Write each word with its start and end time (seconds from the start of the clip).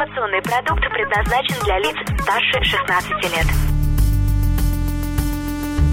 Информационный 0.00 0.40
продукт 0.40 0.80
предназначен 0.94 1.56
для 1.62 1.78
лиц 1.78 1.94
старше 2.22 2.64
16 2.64 3.10
лет. 3.36 3.46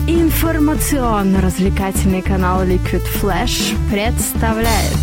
Информационно-развлекательный 0.08 2.22
канал 2.22 2.64
Liquid 2.64 3.04
Flash 3.22 3.76
представляет 3.92 4.96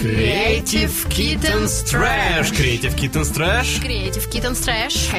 Creative 0.00 1.06
Kittens 1.10 1.84
Trash. 1.84 2.54
Creative 2.54 2.96
Kittens 2.96 3.34
Trash. 3.36 3.82
Creative 3.82 4.26
Kittens 4.30 4.64
Trash. 4.64 5.12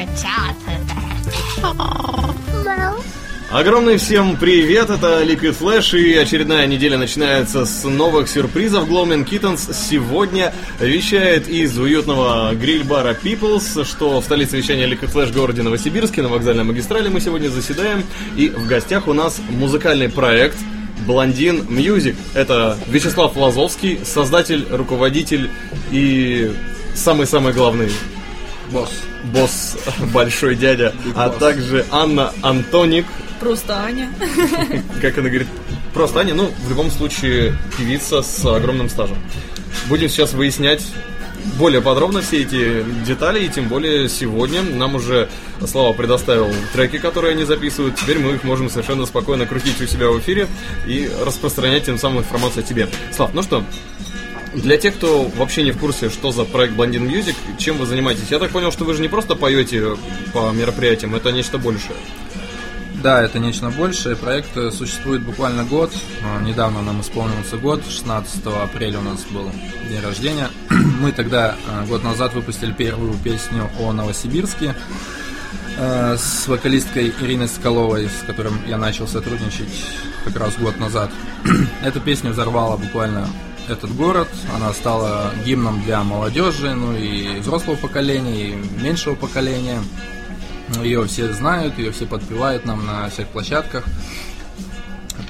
Огромный 3.50 3.96
всем 3.96 4.36
привет, 4.36 4.90
это 4.90 5.24
Liquid 5.24 5.58
Flash 5.58 5.98
и 5.98 6.14
очередная 6.14 6.68
неделя 6.68 6.96
начинается 6.96 7.64
с 7.64 7.82
новых 7.82 8.28
сюрпризов. 8.28 8.88
Glowman 8.88 9.28
Kittens 9.28 9.74
сегодня 9.74 10.54
вещает 10.78 11.48
из 11.48 11.76
уютного 11.76 12.54
гриль-бара 12.54 13.16
Peoples, 13.20 13.84
что 13.84 14.20
в 14.20 14.24
столице 14.24 14.56
вещания 14.56 14.86
Liquid 14.86 15.12
Flash 15.12 15.32
городе 15.32 15.62
Новосибирске, 15.62 16.22
на 16.22 16.28
вокзальной 16.28 16.62
магистрали 16.62 17.08
мы 17.08 17.20
сегодня 17.20 17.48
заседаем. 17.48 18.04
И 18.36 18.50
в 18.50 18.68
гостях 18.68 19.08
у 19.08 19.14
нас 19.14 19.40
музыкальный 19.48 20.08
проект 20.08 20.56
Bland'1n 21.04 21.66
Music. 21.68 22.14
Это 22.34 22.78
Вячеслав 22.86 23.36
Лазовский, 23.36 23.98
создатель, 24.04 24.64
руководитель 24.70 25.50
и 25.90 26.52
самый-самый 26.94 27.52
главный 27.52 27.90
Босс. 28.70 28.90
босс, 29.24 29.76
большой 30.12 30.54
дядя, 30.56 30.94
а 31.14 31.28
также 31.28 31.84
Анна 31.90 32.32
Антоник, 32.42 33.06
Просто 33.40 33.84
Аня. 33.84 34.12
как 35.00 35.16
она 35.16 35.28
говорит, 35.30 35.48
просто 35.94 36.20
Аня, 36.20 36.34
ну, 36.34 36.50
в 36.66 36.68
любом 36.68 36.90
случае, 36.90 37.56
певица 37.78 38.20
с 38.20 38.44
огромным 38.44 38.90
стажем. 38.90 39.16
Будем 39.88 40.10
сейчас 40.10 40.34
выяснять 40.34 40.82
более 41.58 41.80
подробно 41.80 42.20
все 42.20 42.42
эти 42.42 42.84
детали, 43.06 43.44
и 43.44 43.48
тем 43.48 43.68
более 43.68 44.10
сегодня 44.10 44.62
нам 44.62 44.94
уже 44.94 45.28
Слава 45.66 45.92
предоставил 45.92 46.48
треки, 46.72 46.98
которые 46.98 47.32
они 47.32 47.44
записывают. 47.44 47.96
Теперь 47.96 48.18
мы 48.18 48.32
их 48.32 48.44
можем 48.44 48.70
совершенно 48.70 49.06
спокойно 49.06 49.46
крутить 49.46 49.80
у 49.80 49.86
себя 49.86 50.08
в 50.08 50.18
эфире 50.20 50.46
и 50.86 51.10
распространять 51.24 51.84
тем 51.84 51.98
самым 51.98 52.18
информацию 52.18 52.62
о 52.62 52.66
тебе. 52.66 52.88
Слав, 53.14 53.32
ну 53.34 53.42
что, 53.42 53.64
для 54.54 54.76
тех, 54.76 54.94
кто 54.94 55.24
вообще 55.36 55.62
не 55.62 55.72
в 55.72 55.78
курсе, 55.78 56.10
что 56.10 56.32
за 56.32 56.44
проект 56.44 56.74
Blondin 56.74 57.08
Music, 57.08 57.36
чем 57.58 57.78
вы 57.78 57.86
занимаетесь, 57.86 58.30
я 58.30 58.38
так 58.38 58.50
понял, 58.50 58.72
что 58.72 58.84
вы 58.84 58.94
же 58.94 59.02
не 59.02 59.08
просто 59.08 59.34
поете 59.34 59.96
по 60.32 60.50
мероприятиям, 60.50 61.14
это 61.14 61.30
нечто 61.30 61.58
большее. 61.58 61.96
Да, 63.02 63.22
это 63.22 63.38
нечто 63.38 63.70
большее. 63.70 64.14
Проект 64.14 64.54
э, 64.58 64.70
существует 64.70 65.22
буквально 65.22 65.64
год. 65.64 65.90
А, 66.22 66.42
Недавно 66.42 66.82
нам 66.82 67.00
исполнился 67.00 67.56
год. 67.56 67.82
16 67.88 68.44
апреля 68.46 68.98
у 68.98 69.02
нас 69.02 69.24
был 69.30 69.50
день 69.88 70.00
рождения. 70.00 70.50
Мы 71.00 71.10
тогда 71.12 71.54
э, 71.66 71.86
год 71.86 72.04
назад 72.04 72.34
выпустили 72.34 72.72
первую 72.72 73.14
песню 73.14 73.70
о 73.80 73.92
Новосибирске 73.94 74.74
э, 75.78 76.16
с 76.18 76.46
вокалисткой 76.46 77.14
Ириной 77.22 77.48
Соколовой, 77.48 78.06
с 78.06 78.22
которым 78.26 78.60
я 78.68 78.76
начал 78.76 79.08
сотрудничать 79.08 79.86
как 80.26 80.36
раз 80.36 80.58
год 80.58 80.78
назад. 80.78 81.10
Эта 81.82 82.00
песня 82.00 82.32
взорвала 82.32 82.76
буквально 82.76 83.26
этот 83.70 83.94
город. 83.94 84.28
Она 84.54 84.72
стала 84.72 85.32
гимном 85.44 85.82
для 85.82 86.02
молодежи, 86.02 86.74
ну 86.74 86.96
и 86.96 87.40
взрослого 87.40 87.76
поколения, 87.76 88.50
и 88.50 88.82
меньшего 88.82 89.14
поколения. 89.14 89.82
Ее 90.82 91.04
все 91.06 91.32
знают, 91.32 91.78
ее 91.78 91.90
все 91.90 92.06
подпевают 92.06 92.64
нам 92.64 92.86
на 92.86 93.08
всех 93.08 93.28
площадках. 93.28 93.84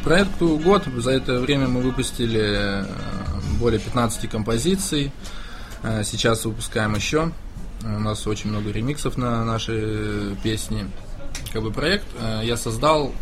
Проекту 0.04 0.58
год, 0.58 0.84
за 0.96 1.12
это 1.12 1.38
время 1.40 1.68
мы 1.68 1.80
выпустили 1.82 2.40
э, 2.40 2.84
более 3.58 3.80
15 3.80 4.30
композиций. 4.30 5.12
Э, 5.82 6.02
Сейчас 6.04 6.44
выпускаем 6.44 6.94
еще. 6.94 7.32
У 7.82 7.88
нас 7.88 8.26
очень 8.26 8.50
много 8.50 8.70
ремиксов 8.70 9.16
на 9.16 9.44
наши 9.44 10.36
песни. 10.42 10.90
Как 11.52 11.62
бы 11.62 11.70
проект 11.70 12.06
э, 12.18 12.42
я 12.44 12.56
создал 12.56 13.12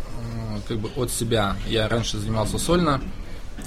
как 0.67 0.77
бы 0.79 0.89
от 0.95 1.11
себя. 1.11 1.55
Я 1.67 1.87
раньше 1.87 2.17
занимался 2.17 2.57
сольно 2.57 3.01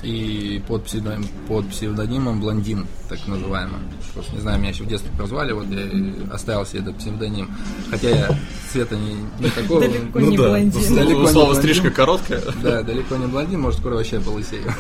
и 0.03 0.63
под, 0.67 0.85
псевдонимом, 0.85 1.29
под 1.49 1.69
псевдонимом 1.69 2.41
Блондин, 2.41 2.87
так 3.09 3.27
называемый. 3.27 3.79
Просто 4.15 4.35
не 4.35 4.41
знаю, 4.41 4.59
меня 4.59 4.71
еще 4.71 4.85
в 4.85 4.89
детстве 4.89 5.11
прозвали, 5.17 5.53
вот 5.53 5.67
я 5.71 6.35
оставил 6.35 6.67
себе 6.67 6.81
этот 6.81 6.99
псевдоним. 6.99 7.51
Хотя 7.91 8.11
я 8.11 8.39
цвета 8.71 8.97
не, 8.97 9.15
не 9.39 9.51
такого. 9.51 9.81
Далеко 9.81 10.21
не 10.21 10.37
блондин. 10.37 10.81
Ну, 10.91 10.97
Далеко 10.97 11.21
не 11.21 11.29
Славы 11.29 11.47
блондин. 11.53 11.63
стрижка 11.63 11.91
короткая. 11.91 12.43
Да, 12.63 12.83
далеко 12.83 13.17
не 13.17 13.27
блондин, 13.27 13.61
может, 13.61 13.81
скоро 13.81 13.95
вообще 13.95 14.21
полысею. 14.21 14.73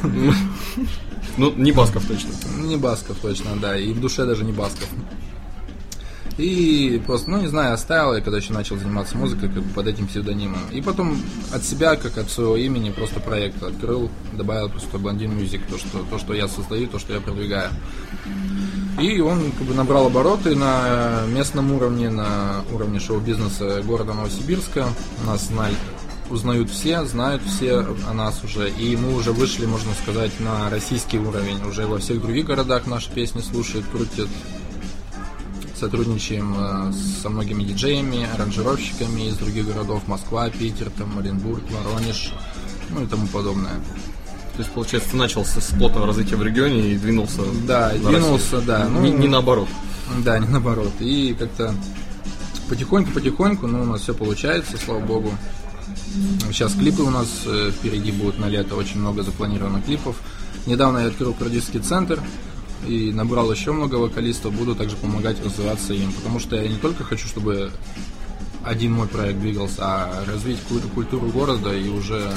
Ну, 1.36 1.52
не 1.56 1.72
Басков 1.72 2.04
точно. 2.06 2.30
Не 2.62 2.76
Басков 2.76 3.16
точно, 3.18 3.56
да, 3.60 3.78
и 3.78 3.92
в 3.92 4.00
душе 4.00 4.26
даже 4.26 4.44
не 4.44 4.52
Басков. 4.52 4.88
И 6.38 7.02
просто, 7.06 7.30
ну 7.30 7.40
не 7.40 7.48
знаю, 7.48 7.74
оставил 7.74 8.14
я, 8.14 8.20
когда 8.20 8.38
еще 8.38 8.52
начал 8.52 8.76
заниматься 8.76 9.16
музыкой, 9.16 9.48
как 9.48 9.62
бы 9.62 9.68
под 9.74 9.86
этим 9.86 10.06
псевдонимом. 10.06 10.60
И 10.70 10.80
потом 10.80 11.20
от 11.52 11.64
себя, 11.64 11.96
как 11.96 12.16
от 12.18 12.30
своего 12.30 12.56
имени, 12.56 12.90
просто 12.90 13.20
проект 13.20 13.62
открыл, 13.62 14.10
добавил 14.32 14.68
просто 14.70 14.98
Блондин 14.98 15.32
Music, 15.32 15.60
то 15.70 15.78
что, 15.78 15.98
то, 16.08 16.18
что 16.18 16.34
я 16.34 16.48
создаю, 16.48 16.88
то, 16.88 16.98
что 16.98 17.12
я 17.12 17.20
продвигаю. 17.20 17.70
И 19.00 19.20
он 19.20 19.52
как 19.52 19.66
бы 19.66 19.74
набрал 19.74 20.06
обороты 20.06 20.54
на 20.54 21.24
местном 21.26 21.72
уровне, 21.72 22.10
на 22.10 22.62
уровне 22.72 23.00
шоу-бизнеса 23.00 23.82
города 23.82 24.12
Новосибирска. 24.12 24.86
Нас 25.26 25.46
знали, 25.46 25.74
узнают 26.30 26.70
все, 26.70 27.04
знают 27.04 27.42
все 27.42 27.86
о 28.08 28.12
нас 28.12 28.42
уже. 28.44 28.70
И 28.70 28.96
мы 28.96 29.14
уже 29.16 29.32
вышли, 29.32 29.66
можно 29.66 29.92
сказать, 30.02 30.32
на 30.40 30.68
российский 30.70 31.18
уровень. 31.18 31.62
Уже 31.66 31.86
во 31.86 31.98
всех 31.98 32.20
других 32.20 32.46
городах 32.46 32.86
наши 32.86 33.10
песни 33.10 33.40
слушают, 33.40 33.86
крутят. 33.90 34.28
Сотрудничаем 35.82 36.54
э, 36.56 36.92
со 37.20 37.28
многими 37.28 37.64
диджеями, 37.64 38.28
аранжировщиками 38.32 39.22
из 39.26 39.34
других 39.34 39.66
городов. 39.66 40.06
Москва, 40.06 40.48
Питер, 40.48 40.90
там, 40.96 41.18
Оренбург, 41.18 41.64
Воронеж, 41.72 42.32
ну 42.90 43.02
и 43.02 43.06
тому 43.08 43.26
подобное. 43.26 43.72
То 44.52 44.58
есть, 44.58 44.70
получается, 44.70 45.10
ты 45.10 45.16
начал 45.16 45.44
с 45.44 45.74
плотного 45.76 46.06
развития 46.06 46.36
в 46.36 46.42
регионе 46.44 46.92
и 46.92 46.96
двинулся 46.96 47.40
Да, 47.66 47.88
на 48.00 48.10
двинулся, 48.10 48.58
Россию. 48.58 48.62
да. 48.64 48.84
Не, 48.86 49.10
ну, 49.10 49.18
не 49.18 49.26
наоборот. 49.26 49.66
Да, 50.24 50.38
не 50.38 50.46
наоборот. 50.46 50.92
И 51.00 51.34
как-то 51.36 51.74
потихоньку-потихоньку, 52.68 53.66
ну, 53.66 53.82
у 53.82 53.84
нас 53.84 54.02
все 54.02 54.14
получается, 54.14 54.76
слава 54.78 55.00
богу. 55.00 55.32
Сейчас 56.52 56.74
клипы 56.74 57.02
у 57.02 57.10
нас 57.10 57.26
э, 57.44 57.72
впереди 57.76 58.12
будут 58.12 58.38
на 58.38 58.46
лето, 58.46 58.76
очень 58.76 59.00
много 59.00 59.24
запланировано 59.24 59.82
клипов. 59.82 60.14
Недавно 60.66 60.98
я 60.98 61.06
открыл 61.08 61.32
продюсерский 61.34 61.80
центр 61.80 62.22
и 62.86 63.12
набрал 63.12 63.52
еще 63.52 63.72
много 63.72 63.96
вокалистов, 63.96 64.52
буду 64.52 64.74
также 64.74 64.96
помогать 64.96 65.44
развиваться 65.44 65.94
им, 65.94 66.12
потому 66.12 66.40
что 66.40 66.56
я 66.56 66.68
не 66.68 66.76
только 66.76 67.04
хочу, 67.04 67.26
чтобы 67.26 67.72
один 68.64 68.92
мой 68.92 69.08
проект 69.08 69.40
двигался, 69.40 69.76
а 69.80 70.24
развить 70.26 70.58
куль- 70.68 70.88
культуру 70.94 71.28
города 71.28 71.74
и 71.74 71.88
уже 71.88 72.32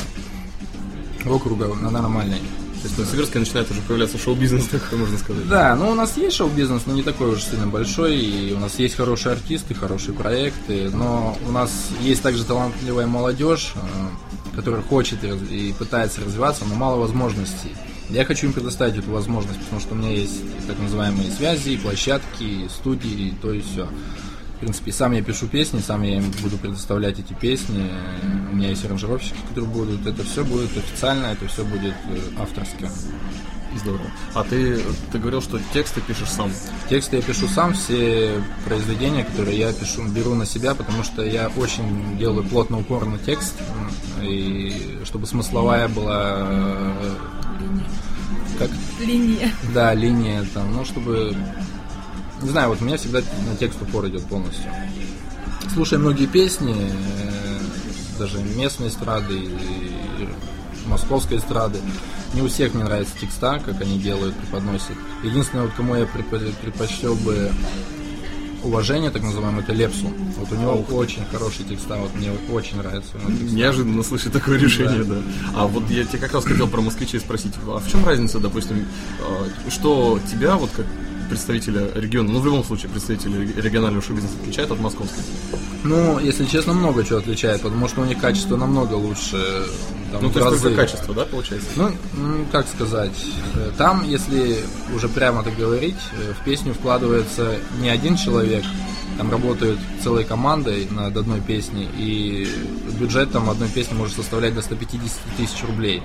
округа 1.26 1.68
на 1.68 1.90
нормальной. 1.90 2.40
То 2.40 2.88
есть 2.88 2.96
в 2.96 3.00
Новосибирске 3.00 3.40
начинает 3.40 3.72
уже 3.72 3.82
появляться 3.82 4.18
шоу-бизнес, 4.20 4.68
такой 4.68 5.00
можно 5.00 5.18
сказать. 5.18 5.48
Да, 5.48 5.76
ну 5.76 5.90
у 5.90 5.96
нас 5.96 6.18
есть 6.18 6.36
шоу-бизнес, 6.36 6.84
но 6.86 6.94
не 6.94 7.02
такой 7.02 7.34
уж 7.34 7.42
сильно 7.42 7.66
большой, 7.66 8.16
и 8.18 8.54
у 8.54 8.60
нас 8.60 8.78
есть 8.78 8.96
хорошие 8.96 9.34
артисты, 9.34 9.74
хорошие 9.74 10.14
проекты, 10.14 10.90
но 10.92 11.36
у 11.48 11.52
нас 11.52 11.72
есть 12.02 12.22
также 12.22 12.44
талантливая 12.44 13.08
молодежь, 13.08 13.74
э, 13.76 14.56
которая 14.56 14.84
хочет 14.84 15.24
и 15.24 15.74
пытается 15.78 16.22
развиваться, 16.22 16.64
но 16.66 16.76
мало 16.76 17.00
возможностей. 17.00 17.76
Я 18.10 18.24
хочу 18.24 18.48
им 18.48 18.54
предоставить 18.54 18.98
эту 18.98 19.12
возможность, 19.12 19.60
потому 19.60 19.82
что 19.82 19.94
у 19.94 19.98
меня 19.98 20.12
есть 20.12 20.42
так 20.68 20.78
называемые 20.80 21.32
связи, 21.32 21.78
площадки, 21.78 22.68
студии, 22.70 23.30
и 23.30 23.34
то 23.42 23.52
и 23.52 23.62
все. 23.62 23.88
В 24.56 24.60
принципе, 24.60 24.92
сам 24.92 25.12
я 25.12 25.22
пишу 25.22 25.48
песни, 25.48 25.80
сам 25.80 26.04
я 26.04 26.18
им 26.18 26.32
буду 26.42 26.58
предоставлять 26.58 27.20
эти 27.20 27.34
песни. 27.34 27.90
У 28.52 28.56
меня 28.56 28.70
есть 28.70 28.86
аранжировщики, 28.86 29.36
которые 29.50 29.70
будут. 29.70 30.08
Это 30.08 30.24
все 30.24 30.46
будет 30.46 30.76
официально, 30.78 31.28
это 31.28 31.48
все 31.48 31.66
будет 31.66 31.94
э, 32.10 32.20
авторское. 32.40 32.90
Здорово. 33.76 34.10
А 34.34 34.44
ты, 34.44 34.80
ты 35.12 35.20
говорил, 35.20 35.42
что 35.42 35.60
тексты 35.74 36.00
пишешь 36.00 36.30
сам. 36.30 36.50
Тексты 36.90 37.18
я 37.18 37.22
пишу 37.22 37.48
сам, 37.48 37.74
все 37.74 38.42
произведения, 38.66 39.26
которые 39.26 39.58
я 39.58 39.74
пишу, 39.74 40.08
беру 40.08 40.36
на 40.36 40.46
себя, 40.46 40.74
потому 40.74 41.04
что 41.04 41.24
я 41.26 41.52
очень 41.58 42.18
делаю 42.18 42.46
плотный 42.46 42.80
упор 42.80 43.06
на 43.06 43.18
текст, 43.18 43.56
и 44.22 45.02
чтобы 45.04 45.28
смысловая 45.28 45.90
была 45.90 46.48
э, 46.48 47.16
Линия. 49.00 49.52
да, 49.74 49.94
линия 49.94 50.46
там, 50.54 50.74
ну 50.74 50.86
чтобы 50.86 51.36
не 52.42 52.50
знаю, 52.50 52.70
вот 52.70 52.82
у 52.82 52.86
меня 52.86 52.98
всегда 52.98 53.22
на 53.50 53.56
текст 53.58 53.82
упор 53.82 54.08
идет 54.08 54.24
полностью. 54.26 54.66
Слушая 55.74 56.00
многие 56.00 56.28
песни, 56.28 56.76
э, 56.78 57.60
даже 58.20 58.40
местной 58.40 58.90
эстрады 58.90 59.34
и 59.34 60.30
московской 60.86 61.38
эстрады, 61.38 61.80
не 62.34 62.42
у 62.42 62.48
всех 62.48 62.74
мне 62.74 62.84
нравятся 62.84 63.14
текста, 63.20 63.60
как 63.66 63.82
они 63.82 63.98
делают, 63.98 64.36
преподносят. 64.36 64.96
Единственное, 65.24 65.66
вот 65.66 65.74
кому 65.76 65.96
я 65.96 66.04
предпо- 66.04 66.54
предпочел 66.62 67.16
бы 67.16 67.52
уважение, 68.66 69.12
так 69.12 69.24
называемое, 69.24 69.64
это 69.64 69.74
Лепсу. 69.74 70.12
Вот 70.38 70.52
у 70.52 70.56
него 70.56 70.86
очень 70.98 71.24
хорошие 71.32 71.68
текста, 71.68 71.96
вот 71.96 72.14
мне 72.16 72.32
очень 72.52 72.82
текста. 72.82 73.20
Неожиданно 73.52 74.04
слышать 74.04 74.34
такое 74.34 74.58
решение, 74.58 75.04
да. 75.04 75.18
А 75.56 75.68
вот 75.68 75.90
я 75.90 76.04
тебе 76.06 76.20
как 76.20 76.34
раз 76.34 76.46
хотел 76.46 76.68
про 76.68 76.82
москвичей 76.82 77.20
спросить, 77.20 77.54
а 77.68 77.80
в 77.80 77.90
чем 77.90 78.06
разница, 78.06 78.40
допустим, 78.40 78.86
э, 79.20 79.70
что 79.70 80.20
тебя, 80.32 80.56
вот 80.56 80.70
как 80.76 80.86
представителя 81.30 81.90
региона, 81.96 82.32
ну 82.32 82.40
в 82.40 82.46
любом 82.46 82.64
случае 82.64 82.90
представители 82.90 83.60
регионального 83.60 84.04
шоу-бизнеса 84.04 84.36
отличает 84.42 84.72
от 84.72 84.80
московского? 84.80 85.24
Ну, 85.84 86.20
если 86.20 86.46
честно, 86.46 86.74
много 86.74 87.04
чего 87.04 87.20
отличает, 87.20 87.62
потому 87.62 87.88
что 87.88 88.02
у 88.02 88.06
них 88.06 88.20
качество 88.20 88.58
намного 88.58 88.94
лучше. 88.94 89.66
Там, 90.16 90.24
ну, 90.24 90.30
в 90.30 90.34
то 90.34 90.40
есть 90.40 90.52
разы. 90.52 90.64
только 90.64 90.82
качество, 90.82 91.14
да, 91.14 91.26
получается? 91.26 91.68
Ну, 91.76 91.88
м, 92.18 92.46
как 92.52 92.68
сказать, 92.68 93.12
э, 93.56 93.72
там, 93.78 94.04
если 94.10 94.58
уже 94.96 95.08
прямо 95.10 95.44
так 95.44 95.56
говорить, 95.58 95.96
э, 96.14 96.34
в 96.40 96.44
песню 96.46 96.74
вкладывается 96.74 97.56
не 97.82 97.90
один 97.90 98.16
человек, 98.16 98.64
там 99.18 99.30
работают 99.32 99.80
целой 100.04 100.24
командой 100.24 100.88
над 100.92 101.16
одной 101.18 101.40
песней, 101.42 101.88
и 101.98 102.48
бюджет 103.00 103.32
там 103.32 103.50
одной 103.50 103.70
песни 103.70 103.94
может 103.94 104.16
составлять 104.16 104.56
до 104.56 104.62
150 104.62 105.20
тысяч 105.38 105.64
рублей. 105.68 106.02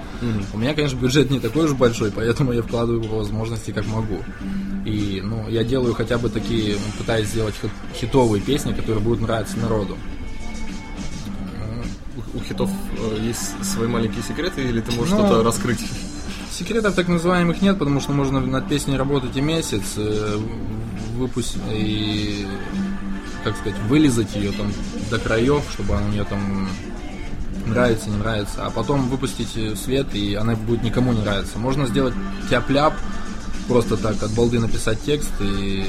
У 0.53 0.59
меня, 0.59 0.75
конечно, 0.75 0.97
бюджет 0.97 1.31
не 1.31 1.41
такой 1.41 1.65
уж 1.67 1.73
большой, 1.73 2.11
поэтому 2.11 2.53
я 2.53 2.63
вкладываю 2.63 3.03
по 3.05 3.17
возможности 3.17 3.71
как 3.73 3.87
могу. 3.87 4.19
И, 4.87 5.21
ну, 5.25 5.49
я 5.49 5.63
делаю 5.65 5.95
хотя 5.95 6.19
бы 6.19 6.29
такие, 6.31 6.75
ну, 6.75 6.93
пытаюсь 6.99 7.29
сделать 7.29 7.55
хит- 7.61 7.71
хитовые 7.95 8.43
песни, 8.43 8.73
которые 8.73 9.01
будут 9.01 9.21
нравиться 9.21 9.57
народу. 9.59 9.97
У, 12.41 12.45
хитов 12.45 12.71
э, 12.99 13.19
есть 13.21 13.65
свои 13.65 13.87
маленькие 13.89 14.23
секреты, 14.23 14.63
или 14.63 14.81
ты 14.81 14.93
можешь 14.93 15.13
Ну, 15.13 15.27
что-то 15.27 15.43
раскрыть? 15.43 15.81
Секретов 16.51 16.95
так 16.95 17.09
называемых 17.09 17.63
нет, 17.63 17.79
потому 17.79 18.01
что 18.01 18.13
можно 18.13 18.41
над 18.41 18.69
песней 18.69 18.97
работать 18.97 19.37
и 19.37 19.41
месяц, 19.41 19.95
э, 19.97 20.39
выпустить 21.17 21.61
и, 21.71 22.47
как 23.45 23.57
сказать, 23.57 23.79
вылезать 23.89 24.35
ее 24.35 24.53
там 24.53 24.73
до 25.11 25.19
краев, 25.19 25.63
чтобы 25.73 25.97
она 25.97 26.09
мне 26.09 26.25
там 26.25 26.69
нравится, 27.67 28.11
не 28.11 28.17
нравится, 28.17 28.67
а 28.67 28.71
потом 28.71 29.09
выпустить 29.09 29.55
в 29.55 29.77
свет, 29.77 30.15
и 30.15 30.35
она 30.35 30.55
будет 30.55 30.83
никому 30.83 31.13
не 31.13 31.21
нравиться. 31.21 31.59
Можно 31.59 31.87
сделать 31.87 32.15
тяп-ляп, 32.49 32.95
просто 33.71 33.97
так 33.97 34.21
от 34.21 34.33
балды 34.33 34.59
написать 34.59 35.01
текст 35.01 35.31
и 35.41 35.85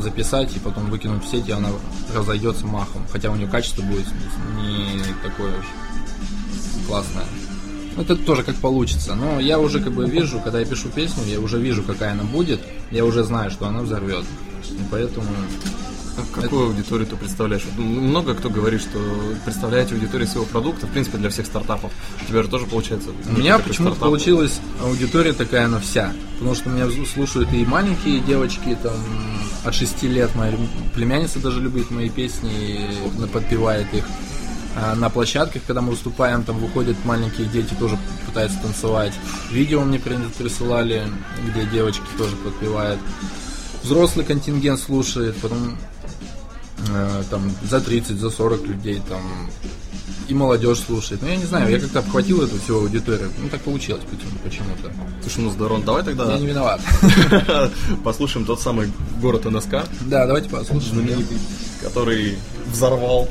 записать, 0.00 0.56
и 0.56 0.58
потом 0.58 0.90
выкинуть 0.90 1.24
в 1.24 1.28
сеть, 1.28 1.48
и 1.48 1.52
она 1.52 1.68
разойдется 2.12 2.66
махом. 2.66 3.06
Хотя 3.12 3.30
у 3.30 3.36
нее 3.36 3.46
качество 3.46 3.82
будет 3.82 4.06
не 4.56 5.00
такое 5.22 5.56
уж 5.56 5.66
классное. 6.88 7.24
Ну, 7.94 8.02
Это 8.02 8.16
тоже 8.16 8.42
как 8.42 8.56
получится. 8.56 9.14
Но 9.14 9.38
я 9.38 9.60
уже 9.60 9.80
как 9.80 9.92
бы 9.92 10.10
вижу, 10.10 10.40
когда 10.40 10.58
я 10.58 10.66
пишу 10.66 10.88
песню, 10.88 11.22
я 11.24 11.38
уже 11.38 11.60
вижу, 11.60 11.84
какая 11.84 12.10
она 12.10 12.24
будет. 12.24 12.60
Я 12.90 13.04
уже 13.04 13.22
знаю, 13.22 13.52
что 13.52 13.68
она 13.68 13.82
взорвет. 13.82 14.24
И 14.70 14.82
поэтому 14.90 15.28
Какую 16.34 16.66
аудиторию 16.68 17.06
ты 17.06 17.16
представляешь? 17.16 17.62
Много 17.76 18.34
кто 18.34 18.50
говорит, 18.50 18.80
что 18.80 18.98
представляете 19.44 19.94
аудиторию 19.94 20.26
своего 20.28 20.46
продукта, 20.46 20.86
в 20.86 20.90
принципе, 20.90 21.18
для 21.18 21.30
всех 21.30 21.46
стартапов. 21.46 21.92
У 22.22 22.28
тебя 22.28 22.42
же 22.42 22.48
тоже 22.48 22.66
получается. 22.66 23.10
У 23.28 23.32
меня 23.38 23.58
почему-то 23.58 23.94
стартап. 23.94 23.98
получилась 24.00 24.60
аудитория 24.82 25.32
такая, 25.32 25.66
она 25.66 25.78
вся. 25.80 26.12
Потому 26.38 26.54
что 26.54 26.68
меня 26.70 26.86
слушают 27.06 27.52
и 27.52 27.64
маленькие 27.64 28.20
девочки, 28.20 28.76
там, 28.82 28.92
от 29.64 29.74
6 29.74 30.02
лет. 30.04 30.34
Моя 30.34 30.56
племянница 30.94 31.38
даже 31.38 31.60
любит 31.60 31.90
мои 31.90 32.08
песни 32.10 32.50
и 32.52 33.26
подпевает 33.26 33.92
их. 33.94 34.04
А 34.74 34.94
на 34.94 35.10
площадках, 35.10 35.62
когда 35.66 35.82
мы 35.82 35.90
выступаем, 35.90 36.44
там 36.44 36.58
выходят 36.58 36.96
маленькие 37.04 37.46
дети, 37.46 37.74
тоже 37.78 37.98
пытаются 38.26 38.58
танцевать. 38.60 39.12
Видео 39.50 39.82
мне 39.82 39.98
при- 39.98 40.16
присылали, 40.38 41.06
где 41.46 41.66
девочки 41.66 42.04
тоже 42.16 42.36
подпевают. 42.36 42.98
Взрослый 43.82 44.24
контингент 44.24 44.80
слушает, 44.80 45.36
потом 45.42 45.76
э, 46.88 47.22
там 47.30 47.50
за 47.68 47.80
30, 47.80 48.18
за 48.18 48.30
40 48.30 48.66
людей 48.66 49.00
там 49.08 49.20
и 50.28 50.34
молодежь 50.34 50.78
слушает. 50.78 51.20
Ну, 51.22 51.28
я 51.28 51.36
не 51.36 51.44
знаю, 51.44 51.70
я 51.70 51.78
как-то 51.80 51.98
обхватил 51.98 52.42
эту 52.42 52.58
всю 52.60 52.76
аудиторию. 52.78 53.30
Ну, 53.42 53.48
так 53.48 53.60
получилось 53.62 54.02
почему- 54.10 54.38
почему-то. 54.44 54.92
Слушай, 55.22 55.44
ну 55.44 55.50
здорово. 55.50 55.82
Давай 55.82 56.02
тогда 56.04 56.32
Я 56.32 56.38
не 56.38 56.46
виноват. 56.46 56.80
послушаем 58.04 58.46
тот 58.46 58.60
самый 58.60 58.90
город 59.20 59.44
НСК, 59.44 59.84
Да, 60.06 60.26
давайте 60.26 60.48
послушаем. 60.48 61.26
который 61.82 62.36
взорвал 62.72 63.28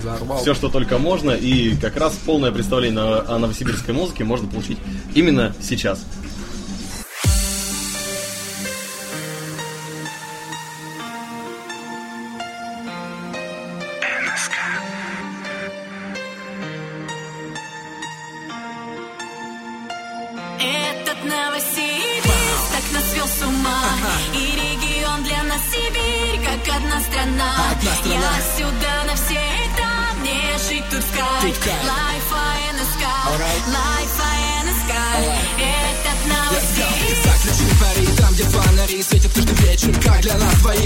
Взорвал. 0.00 0.38
все, 0.40 0.54
что 0.54 0.68
только 0.68 0.98
можно, 0.98 1.30
и 1.30 1.76
как 1.76 1.96
раз 1.96 2.14
полное 2.26 2.50
представление 2.52 3.02
о 3.20 3.38
новосибирской 3.38 3.94
музыке 3.94 4.24
можно 4.24 4.48
получить 4.48 4.78
именно 5.14 5.54
сейчас. 5.60 6.04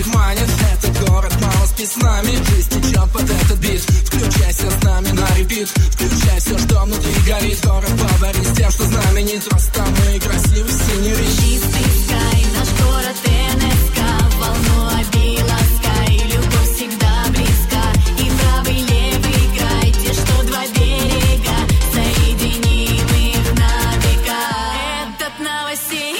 Двоих 0.00 0.06
манит 0.14 0.49
Этот 0.73 1.08
город 1.08 1.32
мало 1.41 1.67
с 1.67 1.97
нами. 1.97 2.32
Жизнь 2.50 2.69
течет 2.70 3.11
под 3.12 3.23
этот 3.23 3.58
бит. 3.58 3.81
Включайся 3.81 4.70
с 4.70 4.82
нами 4.82 5.08
на 5.08 5.35
repeat. 5.37 5.69
Включай 5.69 6.38
все, 6.41 6.58
что 6.58 6.81
внутри 6.85 7.12
горит. 7.26 7.58
Город 7.64 7.91
говорит 7.99 8.47
с 8.47 8.56
тем, 8.56 8.70
что 8.70 8.85
знаменит. 8.85 9.44
Просто 9.49 9.82
мы 9.82 10.20
красивый 10.20 10.73
синерит 10.73 11.41
Чистый 11.41 11.87
sky, 12.05 12.47
наш 12.56 12.69
город 12.81 13.17
НСК. 13.56 13.99
Волну 14.38 14.88
Оби 14.89 15.59
ласкай, 15.79 16.17
любовь 16.29 16.76
всегда 16.76 17.25
близка. 17.31 17.85
И 18.19 18.31
правый, 18.31 18.81
левый 18.81 19.58
край, 19.58 19.93
те, 19.93 20.12
что 20.12 20.43
два 20.44 20.67
берега. 20.75 21.56
Соединим 21.94 23.06
их 23.17 23.55
на 23.55 23.97
века 23.97 24.43
Этот 25.08 25.38
Новосибирск 25.41 26.20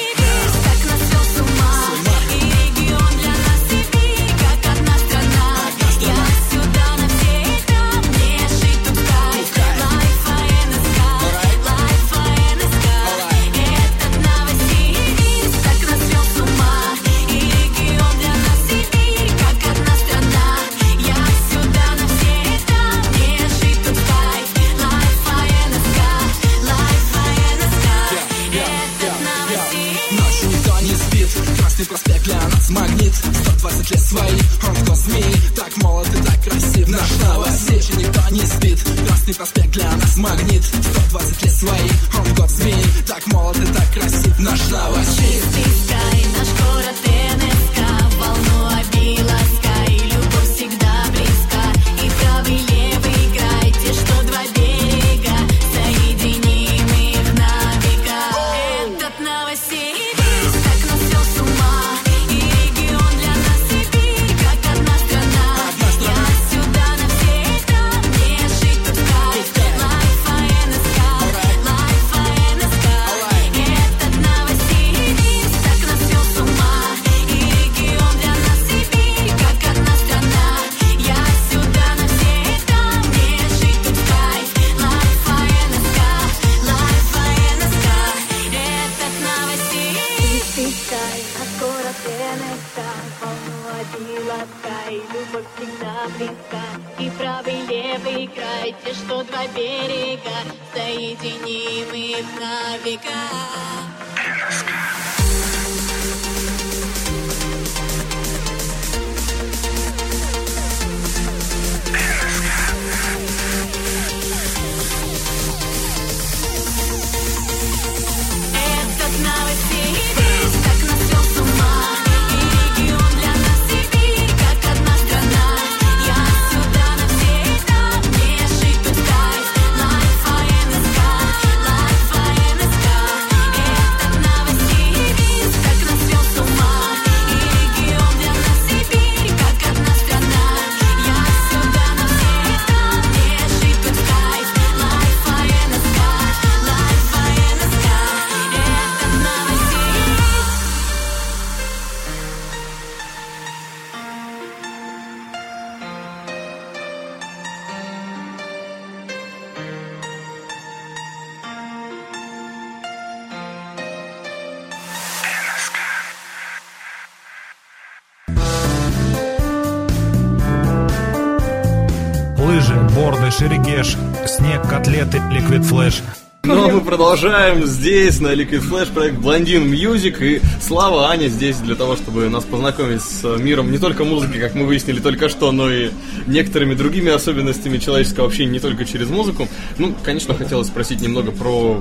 продолжаем 176.91 177.67
здесь, 177.67 178.19
на 178.19 178.35
Liquid 178.35 178.69
Flash, 178.69 178.93
проект 178.93 179.19
Блондин 179.19 179.73
Music, 179.73 180.17
и 180.27 180.43
Слава 180.61 181.09
Аня 181.09 181.29
здесь 181.29 181.59
для 181.59 181.77
того, 181.77 181.95
чтобы 181.95 182.29
нас 182.29 182.43
познакомить 182.43 183.01
с 183.01 183.23
миром 183.39 183.71
не 183.71 183.79
только 183.79 184.03
музыки, 184.03 184.41
как 184.41 184.57
мы 184.57 184.67
выяснили 184.67 184.99
только 184.99 185.29
что, 185.29 185.53
но 185.53 185.71
и 185.71 185.91
некоторыми 186.27 186.75
другими 186.75 187.13
особенностями 187.13 187.79
человеческого 187.79 188.27
общения, 188.27 188.51
не 188.51 188.59
только 188.59 188.85
через 188.85 189.09
музыку. 189.09 189.47
Ну, 189.79 189.95
конечно, 190.03 190.35
хотелось 190.35 190.67
спросить 190.67 191.01
немного 191.01 191.31
про 191.31 191.81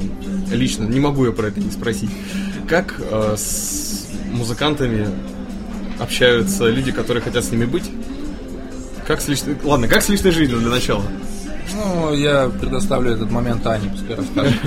лично, 0.52 0.84
не 0.84 1.00
могу 1.00 1.26
я 1.26 1.32
про 1.32 1.48
это 1.48 1.60
не 1.60 1.72
спросить. 1.72 2.12
Как 2.68 2.94
э, 3.00 3.36
с 3.36 4.06
музыкантами 4.32 5.10
общаются 5.98 6.70
люди, 6.70 6.92
которые 6.92 7.24
хотят 7.24 7.44
с 7.44 7.50
ними 7.50 7.66
быть? 7.66 7.90
Как 9.08 9.22
с 9.22 9.28
личной... 9.28 9.56
Ладно, 9.64 9.88
как 9.88 10.04
с 10.04 10.10
личной 10.10 10.30
жизнью 10.30 10.60
для 10.60 10.70
начала? 10.70 11.04
Ну, 11.76 12.14
я 12.14 12.50
предоставлю 12.50 13.12
этот 13.12 13.32
момент 13.32 13.66
Ане, 13.66 13.90
пускай 13.90 14.16
расскажет. 14.16 14.60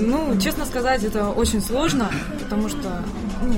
Ну, 0.00 0.38
честно 0.40 0.64
сказать, 0.64 1.04
это 1.04 1.28
очень 1.28 1.60
сложно, 1.60 2.10
потому 2.42 2.68
что 2.68 3.02
ну, 3.42 3.54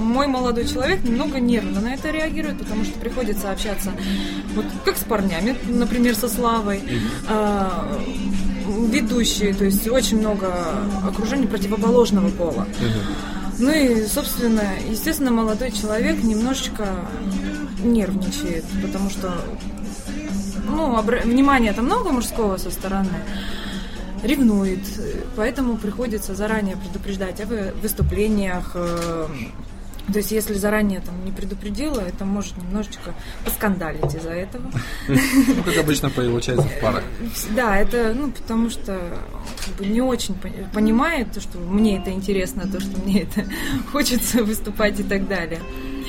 мой 0.00 0.26
молодой 0.26 0.66
человек 0.66 1.02
немного 1.04 1.40
нервно 1.40 1.80
на 1.80 1.94
это 1.94 2.10
реагирует, 2.10 2.58
потому 2.58 2.84
что 2.84 2.98
приходится 2.98 3.50
общаться 3.50 3.92
вот 4.54 4.64
как 4.84 4.96
с 4.96 5.04
парнями, 5.04 5.56
например, 5.68 6.14
со 6.14 6.28
Славой, 6.28 6.82
а, 7.28 7.88
ведущие, 8.88 9.54
то 9.54 9.64
есть 9.64 9.88
очень 9.88 10.18
много 10.18 10.52
окружений 11.06 11.46
противоположного 11.46 12.30
пола. 12.30 12.66
Ну 13.58 13.70
и, 13.70 14.06
собственно, 14.06 14.62
естественно, 14.88 15.30
молодой 15.30 15.70
человек 15.70 16.22
немножечко 16.22 16.86
нервничает, 17.82 18.64
потому 18.82 19.10
что 19.10 19.34
ну, 20.66 20.96
обра- 20.98 21.22
внимания-то 21.26 21.82
много 21.82 22.10
мужского 22.10 22.56
со 22.56 22.70
стороны, 22.70 23.08
ревнует, 24.22 24.80
поэтому 25.36 25.76
приходится 25.76 26.34
заранее 26.34 26.76
предупреждать 26.76 27.40
о 27.40 27.46
вы- 27.46 27.72
выступлениях. 27.82 28.72
э, 28.74 29.26
То 30.12 30.18
есть, 30.18 30.32
если 30.32 30.54
заранее 30.54 31.00
там 31.00 31.14
не 31.24 31.30
предупредила, 31.30 32.00
это 32.00 32.24
может 32.24 32.56
немножечко 32.56 33.14
поскандалить 33.44 34.12
из-за 34.14 34.30
этого. 34.30 34.64
Ну, 35.08 35.62
как 35.64 35.78
обычно 35.78 36.10
получается 36.10 36.66
в 36.66 36.80
парах. 36.80 37.04
Да, 37.56 37.76
это, 37.78 38.12
ну, 38.14 38.30
потому 38.32 38.70
что 38.70 38.98
как 39.64 39.74
бы 39.76 39.86
не 39.86 40.00
очень 40.02 40.34
пон- 40.34 40.70
понимает 40.72 41.32
то, 41.32 41.40
что 41.40 41.58
мне 41.58 41.98
это 41.98 42.10
интересно, 42.10 42.62
то, 42.70 42.80
что 42.80 43.00
мне 43.00 43.22
это 43.22 43.44
хочется 43.92 44.42
выступать 44.42 44.98
и 45.00 45.04
так 45.04 45.28
далее. 45.28 45.60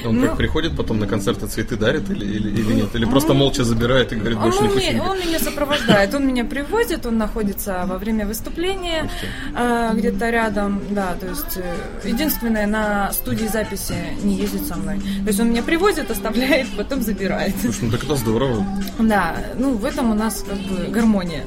Он 0.05 0.15
Ну, 0.15 0.27
как 0.27 0.37
приходит 0.37 0.75
потом 0.75 0.99
на 0.99 1.07
концерты 1.07 1.47
цветы 1.47 1.75
дарит 1.77 2.09
или, 2.09 2.25
или, 2.25 2.49
или 2.49 2.73
нет? 2.73 2.95
Или 2.95 3.05
просто 3.05 3.33
молча 3.33 3.63
забирает 3.63 4.11
и 4.13 4.15
говорит, 4.15 4.39
больше 4.39 4.59
он, 4.59 4.67
не 4.69 4.75
меня, 4.75 4.99
пущу. 5.01 5.11
он 5.11 5.19
меня 5.19 5.39
сопровождает, 5.39 6.13
он 6.13 6.27
меня 6.27 6.43
привозит, 6.45 7.05
он 7.05 7.17
находится 7.17 7.83
во 7.87 7.97
время 7.97 8.25
выступления 8.25 9.09
э, 9.55 9.91
где-то 9.93 10.29
рядом, 10.29 10.81
да, 10.89 11.15
то 11.19 11.27
есть 11.27 11.57
э, 11.57 12.07
единственное 12.07 12.67
на 12.67 13.11
студии 13.13 13.45
записи 13.47 13.95
не 14.23 14.35
ездит 14.35 14.65
со 14.67 14.75
мной. 14.77 14.99
То 14.99 15.27
есть 15.27 15.39
он 15.39 15.49
меня 15.49 15.63
привозит, 15.63 16.09
оставляет, 16.11 16.67
потом 16.77 17.01
забирает. 17.01 17.53
Слушай, 17.61 17.79
ну 17.83 17.91
так 17.91 18.03
это 18.03 18.15
здорово. 18.15 18.65
Да, 18.99 19.35
ну 19.57 19.73
в 19.73 19.85
этом 19.85 20.11
у 20.11 20.13
нас 20.13 20.43
как 20.47 20.57
бы 20.59 20.91
гармония. 20.91 21.43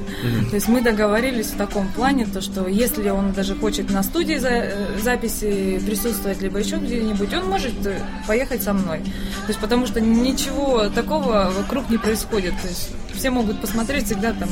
То 0.49 0.55
есть 0.55 0.67
мы 0.67 0.81
договорились 0.81 1.47
в 1.47 1.57
таком 1.57 1.87
плане, 1.89 2.25
то 2.25 2.41
что 2.41 2.67
если 2.67 3.09
он 3.09 3.31
даже 3.33 3.55
хочет 3.55 3.89
на 3.91 4.03
студии 4.03 4.35
за- 4.37 4.49
э, 4.49 4.99
записи 5.03 5.81
присутствовать, 5.85 6.41
либо 6.41 6.59
еще 6.59 6.77
где-нибудь, 6.77 7.33
он 7.33 7.49
может 7.49 7.73
э, 7.85 7.99
поехать 8.45 8.63
со 8.63 8.73
мной. 8.73 8.99
То 8.99 9.47
есть 9.47 9.59
потому 9.59 9.85
что 9.87 9.99
ничего 10.01 10.89
такого 10.89 11.51
вокруг 11.55 11.89
не 11.89 11.97
происходит. 11.97 12.53
То 12.61 12.67
есть 12.67 12.89
все 13.15 13.29
могут 13.29 13.59
посмотреть, 13.61 14.05
всегда 14.05 14.33
там 14.33 14.49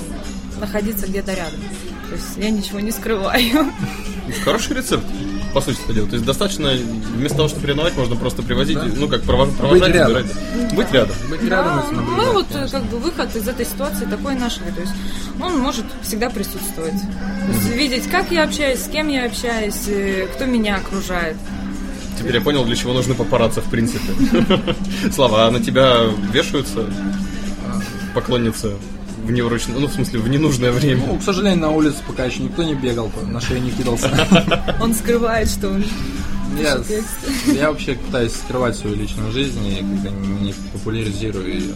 находиться 0.60 1.08
где-то 1.08 1.34
рядом. 1.34 1.60
То 2.10 2.16
есть 2.16 2.38
я 2.38 2.50
ничего 2.50 2.80
не 2.80 2.92
скрываю. 2.92 3.72
Хороший 4.46 4.78
рецепт, 4.78 5.04
по 5.54 5.62
сути 5.62 5.80
дело. 5.94 6.08
То 6.08 6.16
есть 6.16 6.26
достаточно, 6.26 6.72
вместо 6.72 7.38
того, 7.38 7.50
чтобы 7.50 7.68
ревновать, 7.68 7.96
можно 7.98 8.16
просто 8.16 8.42
привозить, 8.42 8.78
ну 8.98 9.08
как 9.08 9.22
провож- 9.24 9.56
провожать, 9.58 9.94
рядом. 9.94 10.24
забирать. 10.24 10.74
Быть 10.76 10.92
рядом. 10.92 11.16
Быть 11.30 11.44
рядом 11.44 11.76
Да, 11.76 11.84
и 11.84 11.94
мы 11.94 12.02
наблюдать, 12.02 12.34
вот 12.34 12.46
э, 12.50 12.54
конечно. 12.54 12.80
как 12.80 12.90
бы 12.90 12.98
выход 13.00 13.36
из 13.36 13.48
этой 13.48 13.66
ситуации 13.66 14.06
такой 14.06 14.36
нашли. 14.36 14.66
То 14.76 14.82
есть 14.82 14.94
он 15.42 15.58
может 15.60 15.86
всегда 16.02 16.30
присутствовать. 16.30 16.94
То 17.02 17.52
есть 17.54 17.70
видеть, 17.76 18.10
как 18.10 18.32
я 18.32 18.44
общаюсь, 18.44 18.80
с 18.80 18.88
кем 18.88 19.08
я 19.10 19.26
общаюсь, 19.26 19.88
э, 19.88 20.28
кто 20.34 20.46
меня 20.46 20.76
окружает. 20.78 21.36
Теперь 22.17 22.36
я 22.36 22.41
понял, 22.41 22.65
для 22.65 22.75
чего 22.75 22.93
нужны 22.93 23.15
папарацци, 23.15 23.62
в 23.62 23.70
принципе. 23.70 24.13
Слава, 25.12 25.48
а 25.48 25.51
на 25.51 25.60
тебя 25.60 26.03
вешаются 26.32 26.86
поклонницы 28.13 28.74
в 29.24 29.32
неурочное, 29.32 29.79
ну, 29.79 29.88
в 29.88 29.93
смысле, 29.93 30.20
в 30.20 30.27
ненужное 30.27 30.72
время? 30.72 31.05
Ну, 31.08 31.17
к 31.17 31.24
сожалению, 31.24 31.60
на 31.62 31.72
улице 31.72 31.98
пока 32.05 32.25
еще 32.25 32.43
никто 32.43 32.63
не 32.63 32.75
бегал, 32.75 33.12
на 33.24 33.39
шею 33.39 33.62
не 33.62 33.72
кидался. 33.72 34.10
Он 34.82 34.93
скрывает, 34.93 35.50
что 35.50 35.70
он 35.70 35.84
Я, 36.60 36.77
я 37.53 37.72
вообще 37.72 37.96
пытаюсь 37.96 38.34
скрывать 38.34 38.75
свою 38.75 38.96
личную 38.96 39.32
жизнь 39.32 39.65
и 39.65 39.77
как-то 39.77 40.10
не 40.43 40.53
популяризирую 40.74 41.53
ее. 41.53 41.75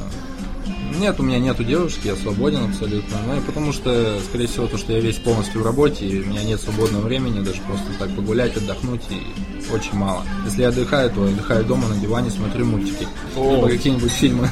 Нет, 0.95 1.19
у 1.19 1.23
меня 1.23 1.39
нету 1.39 1.63
девушки, 1.63 2.07
я 2.07 2.15
свободен 2.15 2.63
абсолютно. 2.63 3.17
Ну 3.27 3.37
и 3.37 3.41
потому 3.41 3.71
что, 3.73 4.19
скорее 4.29 4.47
всего, 4.47 4.67
то, 4.67 4.77
что 4.77 4.93
я 4.93 4.99
весь 4.99 5.17
полностью 5.17 5.61
в 5.61 5.65
работе, 5.65 6.05
и 6.07 6.21
у 6.21 6.25
меня 6.25 6.43
нет 6.43 6.59
свободного 6.59 7.03
времени, 7.03 7.43
даже 7.43 7.61
просто 7.61 7.85
так 7.99 8.09
погулять, 8.15 8.55
отдохнуть, 8.57 9.01
и 9.09 9.71
очень 9.71 9.93
мало. 9.93 10.23
Если 10.45 10.61
я 10.61 10.69
отдыхаю, 10.69 11.09
то 11.11 11.23
отдыхаю 11.23 11.65
дома 11.65 11.87
на 11.87 11.97
диване, 11.97 12.29
смотрю 12.31 12.65
мультики, 12.65 13.07
либо 13.35 13.67
какие-нибудь 13.69 14.11
фильмы. 14.11 14.49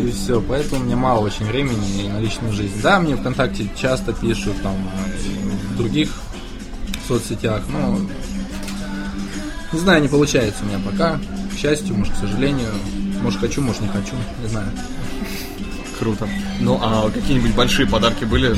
И 0.00 0.10
все, 0.10 0.40
поэтому 0.40 0.84
мне 0.84 0.96
мало 0.96 1.20
очень 1.20 1.46
времени 1.46 2.08
на 2.08 2.20
личную 2.20 2.52
жизнь. 2.52 2.80
Да, 2.82 2.98
мне 2.98 3.16
ВКонтакте 3.16 3.68
часто 3.76 4.12
пишут, 4.12 4.54
там, 4.62 4.74
в 5.70 5.76
других 5.76 6.10
соцсетях, 7.06 7.62
но 7.68 7.98
не 9.72 9.78
знаю, 9.78 10.02
не 10.02 10.08
получается 10.08 10.64
у 10.64 10.66
меня 10.66 10.78
пока. 10.84 11.18
К 11.52 11.58
счастью, 11.58 11.96
может, 11.96 12.14
к 12.14 12.18
сожалению. 12.18 12.68
Может, 13.22 13.40
хочу, 13.40 13.62
может, 13.62 13.80
не 13.80 13.88
хочу. 13.88 14.14
Не 14.42 14.48
знаю. 14.48 14.68
Круто. 16.02 16.28
Ну, 16.58 16.80
а 16.82 17.08
какие-нибудь 17.10 17.54
большие 17.54 17.86
подарки 17.86 18.24
были? 18.24 18.56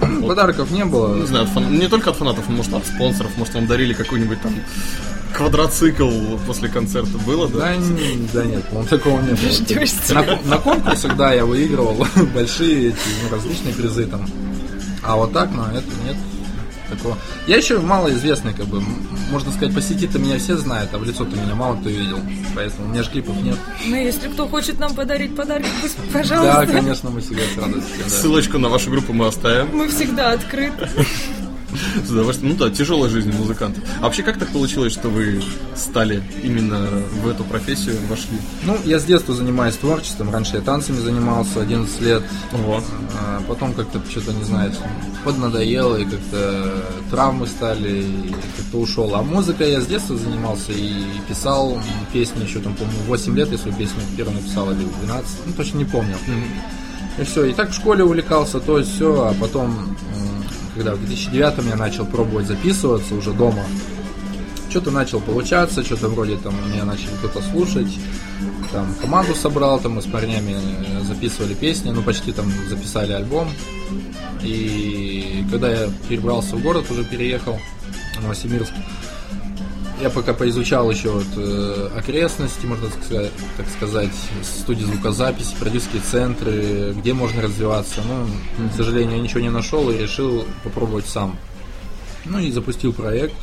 Ну, 0.00 0.26
Подарков 0.28 0.70
не 0.70 0.84
было. 0.86 1.16
Не 1.16 1.26
знаю, 1.26 1.46
фан- 1.46 1.78
не 1.78 1.88
только 1.88 2.08
от 2.08 2.16
фанатов, 2.16 2.48
может, 2.48 2.72
от 2.72 2.86
спонсоров, 2.86 3.32
может, 3.36 3.52
вам 3.54 3.66
дарили 3.66 3.92
какой-нибудь 3.92 4.40
там 4.40 4.54
квадроцикл 5.34 6.08
после 6.46 6.70
концерта. 6.70 7.18
Было, 7.26 7.48
да? 7.48 7.58
Да, 7.58 7.76
не- 7.76 8.28
да 8.32 8.44
нет, 8.44 8.64
по-моему, 8.68 8.88
такого 8.88 9.20
не 9.20 9.32
было. 9.32 9.38
На, 10.14 10.56
на 10.56 10.58
конкурсах, 10.58 11.16
да, 11.16 11.34
я 11.34 11.44
выигрывал 11.44 12.06
большие 12.34 12.88
эти, 12.88 12.96
ну, 13.24 13.36
различные 13.36 13.74
призы 13.74 14.06
там. 14.06 14.24
А 15.02 15.16
вот 15.16 15.34
так, 15.34 15.50
на 15.52 15.70
это 15.74 15.84
нет 16.06 16.16
такого. 16.88 17.16
Я 17.46 17.56
еще 17.56 17.78
малоизвестный, 17.78 18.52
как 18.54 18.66
бы, 18.66 18.82
можно 19.30 19.52
сказать, 19.52 19.74
по 19.74 19.80
сети-то 19.82 20.18
меня 20.18 20.38
все 20.38 20.56
знают, 20.56 20.90
а 20.92 20.98
в 20.98 21.04
лицо-то 21.04 21.36
меня 21.36 21.54
мало 21.54 21.76
кто 21.76 21.88
видел. 21.88 22.18
Поэтому 22.54 22.88
у 22.88 22.90
меня 22.92 23.02
же 23.02 23.10
клипов 23.10 23.36
нет. 23.42 23.56
Ну, 23.86 23.96
если 23.96 24.28
кто 24.28 24.46
хочет 24.48 24.78
нам 24.78 24.94
подарить 24.94 25.34
подарки, 25.36 25.68
пусть, 25.82 25.96
Да, 26.12 26.18
пожалуйста. 26.18 26.66
конечно, 26.66 27.10
мы 27.10 27.20
всегда 27.20 27.42
с 27.54 27.58
радостью. 27.58 27.96
да. 28.04 28.08
Ссылочку 28.10 28.58
на 28.58 28.68
вашу 28.68 28.90
группу 28.90 29.12
мы 29.12 29.26
оставим. 29.26 29.68
Мы 29.76 29.88
всегда 29.88 30.32
открыты. 30.32 30.88
С 32.06 32.10
удовольствием. 32.10 32.52
Ну 32.52 32.58
да, 32.58 32.70
тяжелая 32.70 33.10
жизнь 33.10 33.32
музыкантов. 33.32 33.84
А 34.00 34.04
вообще, 34.04 34.22
как 34.22 34.38
так 34.38 34.48
получилось, 34.48 34.92
что 34.92 35.08
вы 35.08 35.42
стали 35.74 36.22
именно 36.42 36.88
в 37.22 37.28
эту 37.28 37.44
профессию, 37.44 37.96
вошли? 38.08 38.38
Ну, 38.64 38.76
я 38.84 38.98
с 38.98 39.04
детства 39.04 39.34
занимаюсь 39.34 39.76
творчеством. 39.76 40.30
Раньше 40.30 40.56
я 40.56 40.62
танцами 40.62 41.00
занимался 41.00 41.60
11 41.60 42.00
лет. 42.00 42.22
Ого. 42.52 42.82
А 43.14 43.42
потом 43.46 43.74
как-то 43.74 44.00
что-то, 44.10 44.32
не 44.32 44.44
знаю, 44.44 44.72
поднадоело, 45.24 45.96
и 45.96 46.04
как-то 46.04 46.84
травмы 47.10 47.46
стали, 47.46 48.02
и 48.02 48.34
как-то 48.56 48.78
ушел. 48.78 49.14
А 49.14 49.22
музыка 49.22 49.64
я 49.64 49.80
с 49.80 49.86
детства 49.86 50.16
занимался 50.16 50.72
и 50.72 51.04
писал 51.28 51.78
песни 52.12 52.44
еще 52.44 52.60
там, 52.60 52.74
по-моему, 52.74 53.02
8 53.06 53.36
лет 53.36 53.48
свою 53.58 53.76
песню 53.76 54.00
первую 54.16 54.36
написал, 54.36 54.70
или 54.70 54.86
12, 55.04 55.30
ну 55.46 55.52
точно 55.52 55.78
не 55.78 55.84
помню. 55.84 56.16
И 57.18 57.24
все, 57.24 57.46
и 57.46 57.52
так 57.52 57.70
в 57.70 57.74
школе 57.74 58.04
увлекался, 58.04 58.60
то 58.60 58.78
есть 58.78 58.94
все, 58.94 59.28
а 59.28 59.34
потом, 59.34 59.96
когда 60.78 60.94
в 60.94 61.00
2009 61.00 61.66
я 61.70 61.76
начал 61.76 62.06
пробовать 62.06 62.46
записываться 62.46 63.16
уже 63.16 63.32
дома, 63.32 63.64
что-то 64.70 64.92
начал 64.92 65.20
получаться, 65.20 65.82
что-то 65.82 66.08
вроде 66.08 66.36
там 66.36 66.54
меня 66.70 66.84
начали 66.84 67.10
кто-то 67.18 67.42
слушать, 67.42 67.88
там 68.70 68.94
команду 69.00 69.34
собрал, 69.34 69.80
там 69.80 69.94
мы 69.96 70.02
с 70.02 70.06
парнями 70.06 70.54
э, 70.54 71.02
записывали 71.02 71.54
песни, 71.54 71.90
ну 71.90 72.02
почти 72.02 72.30
там 72.30 72.46
записали 72.68 73.12
альбом. 73.12 73.48
И 74.44 75.44
когда 75.50 75.68
я 75.68 75.90
перебрался 76.08 76.54
в 76.54 76.62
город, 76.62 76.88
уже 76.90 77.02
переехал 77.02 77.58
в 78.16 78.22
Новосибирск, 78.22 78.72
я 80.00 80.10
пока 80.10 80.32
поизучал 80.34 80.90
еще 80.90 81.10
вот, 81.10 81.26
э, 81.36 81.90
окрестности, 81.96 82.66
можно 82.66 82.88
сказать, 82.88 83.32
так 83.56 83.66
сказать, 83.68 84.12
студии 84.42 84.84
звукозаписи, 84.84 85.54
продюсерские 85.58 86.02
центры, 86.02 86.94
где 86.96 87.12
можно 87.12 87.42
развиваться. 87.42 88.00
Но, 88.06 88.68
к 88.68 88.76
сожалению, 88.76 89.16
я 89.16 89.22
ничего 89.22 89.40
не 89.40 89.50
нашел 89.50 89.90
и 89.90 89.96
решил 89.98 90.44
попробовать 90.64 91.06
сам. 91.06 91.36
Ну 92.24 92.38
и 92.38 92.50
запустил 92.50 92.92
проект, 92.92 93.34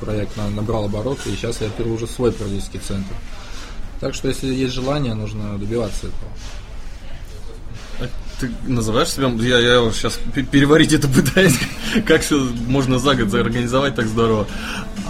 проект 0.00 0.36
на- 0.36 0.50
набрал 0.50 0.84
обороты, 0.86 1.30
и 1.30 1.36
сейчас 1.36 1.60
я 1.60 1.68
беру 1.78 1.94
уже 1.94 2.06
свой 2.06 2.32
продюсерский 2.32 2.80
центр. 2.80 3.14
Так 4.00 4.14
что, 4.14 4.28
если 4.28 4.52
есть 4.52 4.74
желание, 4.74 5.14
нужно 5.14 5.58
добиваться 5.58 6.06
этого. 6.08 6.32
Ты 8.42 8.50
называешь 8.70 9.08
себя... 9.08 9.28
Я, 9.28 9.58
я 9.58 9.90
сейчас 9.92 10.18
переварить 10.50 10.92
это 10.92 11.08
пытаюсь, 11.08 11.58
как 12.06 12.22
все 12.22 12.38
можно 12.66 12.98
за 12.98 13.14
год 13.14 13.32
организовать 13.34 13.94
так 13.94 14.06
здорово. 14.06 14.46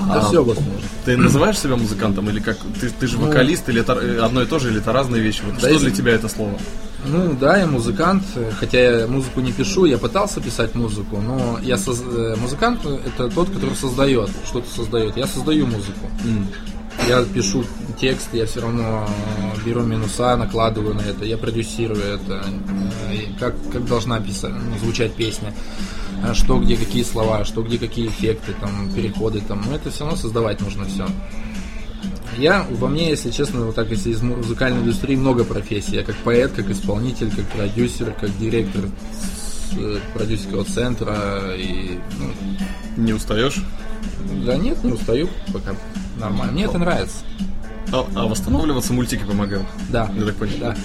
Да 0.08 0.20
А, 0.20 0.28
все 0.28 0.44
год 0.44 0.56
можно. 0.60 0.80
Ты 1.04 1.16
называешь 1.16 1.58
себя 1.58 1.76
музыкантом 1.76 2.28
или 2.30 2.40
как? 2.40 2.56
Ты, 2.80 2.90
ты 2.90 3.06
же 3.06 3.18
вокалист 3.18 3.68
или 3.68 3.80
это 3.80 3.92
одно 4.24 4.42
и 4.42 4.46
то 4.46 4.58
же, 4.58 4.70
или 4.70 4.78
это 4.80 4.92
разные 4.92 5.22
вещи? 5.22 5.42
Вот 5.44 5.54
Да, 5.54 5.60
что 5.60 5.68
если- 5.70 5.86
для 5.88 5.96
тебя 5.96 6.12
это 6.12 6.28
слово? 6.28 6.58
Ну 7.04 7.36
да, 7.40 7.58
я 7.58 7.66
музыкант, 7.66 8.22
хотя 8.60 8.78
я 9.00 9.06
музыку 9.08 9.40
не 9.40 9.50
пишу, 9.50 9.86
я 9.86 9.98
пытался 9.98 10.40
писать 10.40 10.76
музыку, 10.76 11.16
но 11.20 11.58
я 11.60 11.74
соз- 11.76 12.00
э, 12.06 12.36
музыкант 12.40 12.80
это 12.86 13.28
тот, 13.28 13.50
который 13.50 13.74
создает, 13.74 14.30
что-то 14.46 14.72
создает. 14.72 15.16
Я 15.16 15.26
создаю 15.26 15.66
музыку. 15.66 16.08
Я 17.08 17.24
пишу 17.24 17.64
текст, 18.00 18.28
я 18.32 18.46
все 18.46 18.60
равно 18.60 19.06
э, 19.08 19.66
беру 19.66 19.82
минуса, 19.82 20.36
накладываю 20.36 20.94
на 20.94 21.00
это, 21.00 21.24
я 21.24 21.36
продюсирую 21.36 22.00
это, 22.00 22.44
э, 23.10 23.38
как, 23.38 23.54
как 23.72 23.84
должна 23.86 24.20
писать, 24.20 24.52
звучать 24.80 25.14
песня, 25.14 25.52
э, 26.24 26.32
что 26.34 26.58
где 26.58 26.76
какие 26.76 27.02
слова, 27.02 27.44
что 27.44 27.62
где 27.62 27.78
какие 27.78 28.06
эффекты, 28.06 28.54
там, 28.60 28.90
переходы, 28.94 29.40
там, 29.40 29.62
ну 29.66 29.74
это 29.74 29.90
все 29.90 30.04
равно 30.04 30.16
создавать 30.16 30.60
нужно 30.60 30.84
все. 30.84 31.06
Я, 32.38 32.66
во 32.70 32.88
мне, 32.88 33.10
если 33.10 33.30
честно, 33.30 33.66
вот 33.66 33.74
так, 33.74 33.90
если 33.90 34.10
из 34.10 34.22
музыкальной 34.22 34.80
индустрии 34.80 35.16
много 35.16 35.44
профессий. 35.44 35.96
Я 35.96 36.02
как 36.02 36.16
поэт, 36.16 36.52
как 36.52 36.70
исполнитель, 36.70 37.30
как 37.30 37.44
продюсер, 37.46 38.14
как 38.18 38.36
директор 38.38 38.84
продюсерского 40.14 40.64
центра 40.64 41.54
и 41.56 41.98
ну, 42.18 43.02
Не 43.02 43.12
устаешь? 43.12 43.62
да 44.46 44.56
нет, 44.56 44.82
не 44.84 44.92
устаю 44.92 45.28
пока 45.52 45.74
нормально. 46.22 46.52
Мне 46.52 46.64
это 46.64 46.78
нравится. 46.78 47.16
А, 47.92 48.06
а 48.14 48.26
восстанавливаться 48.26 48.92
мультики 48.92 49.22
помогают? 49.24 49.66
Да. 49.90 50.10
Я 50.16 50.24
так 50.26 50.36
понял. 50.36 50.54
Да. 50.60 50.76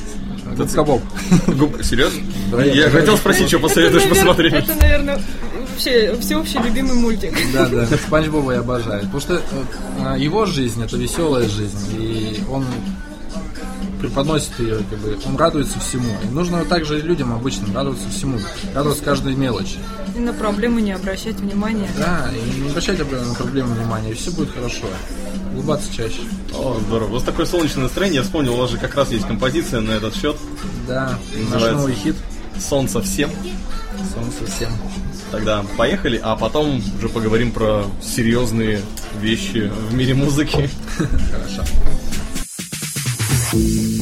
Губка 0.56 0.84
Боб. 0.84 1.01
Серьезно? 1.84 2.21
Да, 2.52 2.63
я 2.63 2.86
я- 2.86 2.89
хотел 2.89 3.17
спросить, 3.17 3.47
что 3.47 3.60
посоветуешь 3.60 4.08
посмотреть. 4.10 4.54
это, 4.54 4.76
наверное, 4.76 5.21
вообще 5.69 6.17
всеобщий 6.19 6.60
любимый 6.62 6.95
мультик. 6.95 7.34
Да, 7.54 7.67
да. 7.67 7.86
Спанч 7.86 8.28
Боба 8.28 8.54
я 8.54 8.60
обожаю. 8.60 9.02
Потому 9.04 9.19
что 9.19 9.36
э, 9.36 10.19
его 10.19 10.45
жизнь 10.45 10.84
это 10.84 10.97
веселая 10.97 11.47
жизнь. 11.47 11.78
И 12.00 12.43
он 12.50 12.65
преподносит 14.00 14.60
ее, 14.60 14.80
как 14.90 15.00
бы, 15.00 15.18
он 15.26 15.36
радуется 15.36 15.80
всему. 15.80 16.12
И 16.24 16.28
нужно 16.28 16.60
вот 16.60 16.70
так 16.70 16.86
же 16.86 17.00
и 17.00 17.02
людям 17.02 17.34
обычным 17.34 17.76
радоваться 17.76 18.10
всему. 18.10 18.40
Радоваться 18.74 19.04
каждой 19.04 19.36
мелочи. 19.36 19.78
И 20.16 20.20
на 20.20 20.34
проблемы 20.34 20.82
не 20.82 20.92
обращать 20.92 21.36
внимания. 21.36 21.90
Да, 21.98 22.30
и 22.32 22.60
не 22.60 22.70
обращайте 22.70 23.04
на 23.04 23.34
проблемы 23.34 23.76
внимания, 23.76 24.12
и 24.12 24.14
все 24.14 24.32
будет 24.32 24.52
хорошо. 24.52 24.86
Улыбаться 25.54 25.94
чаще. 25.94 26.22
О, 26.54 26.80
здорово. 26.88 27.14
Вас 27.14 27.24
такое 27.24 27.46
солнечное 27.46 27.84
настроение. 27.84 28.18
Я 28.18 28.24
вспомнил, 28.24 28.54
у 28.54 28.58
вас 28.58 28.72
же 28.72 28.78
как 28.78 28.96
раз 28.96 29.12
есть 29.12 29.28
композиция 29.28 29.82
на 29.82 29.92
этот 29.92 30.16
счет. 30.16 30.38
Да, 30.88 31.18
наш 31.52 31.62
новый 31.72 31.94
хит. 31.94 32.16
Солнце 32.60 33.02
всем. 33.02 33.30
Солнце 34.14 34.52
всем. 34.52 34.72
Тогда 35.32 35.64
поехали, 35.78 36.20
а 36.24 36.36
потом 36.36 36.82
уже 36.98 37.10
поговорим 37.10 37.52
про 37.52 37.86
серьезные 38.02 38.82
вещи 39.20 39.72
в 39.90 39.94
мире 39.94 40.14
музыки. 40.14 40.70
Хорошо. 40.98 41.64
Лед 43.54 43.54
в 43.54 43.97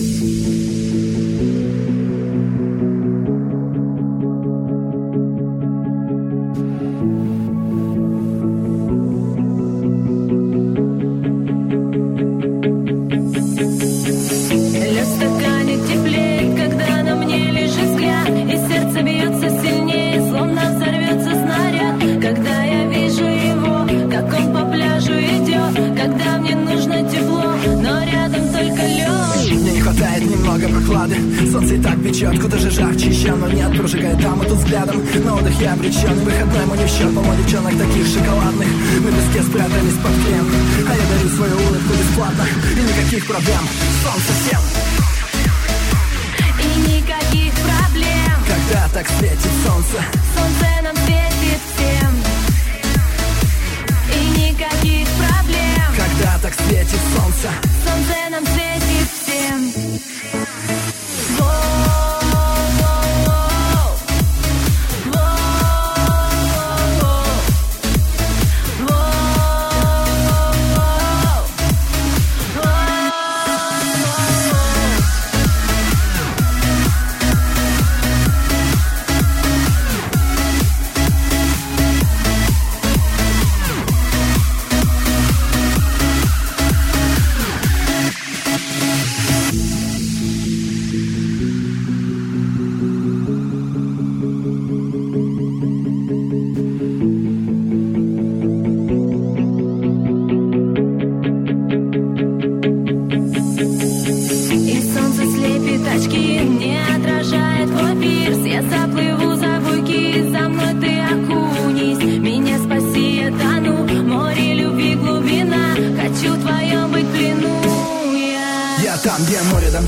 спрятались 39.56 39.98
под 40.04 40.12
крем 40.26 40.48
А 40.89 40.96
я 40.96 41.06
дарю 41.15 41.30
свою 41.30 41.56
улыбку 41.56 41.94
бесплатно. 41.94 42.46
И 42.72 42.82
никаких 42.82 43.26
проблем, 43.26 43.62
солнце 44.04 44.34
всем 44.41 44.62
И 46.60 46.91
никаких 46.91 47.54
проблем. 47.54 48.36
Когда 48.48 48.89
так 48.89 49.08
светит 49.08 49.52
солнце? 49.65 50.04
Солнце 50.36 50.82
нам 50.84 50.96
светит 50.98 51.62
всем. 51.74 52.12
И 54.13 54.20
никаких 54.39 55.08
проблем. 55.08 55.89
Когда 55.96 56.38
так 56.41 56.54
светит 56.54 57.00
солнце? 57.15 57.50
Солнце 57.86 58.30
нам 58.32 58.46
светит 58.46 59.10
всем 59.24 59.85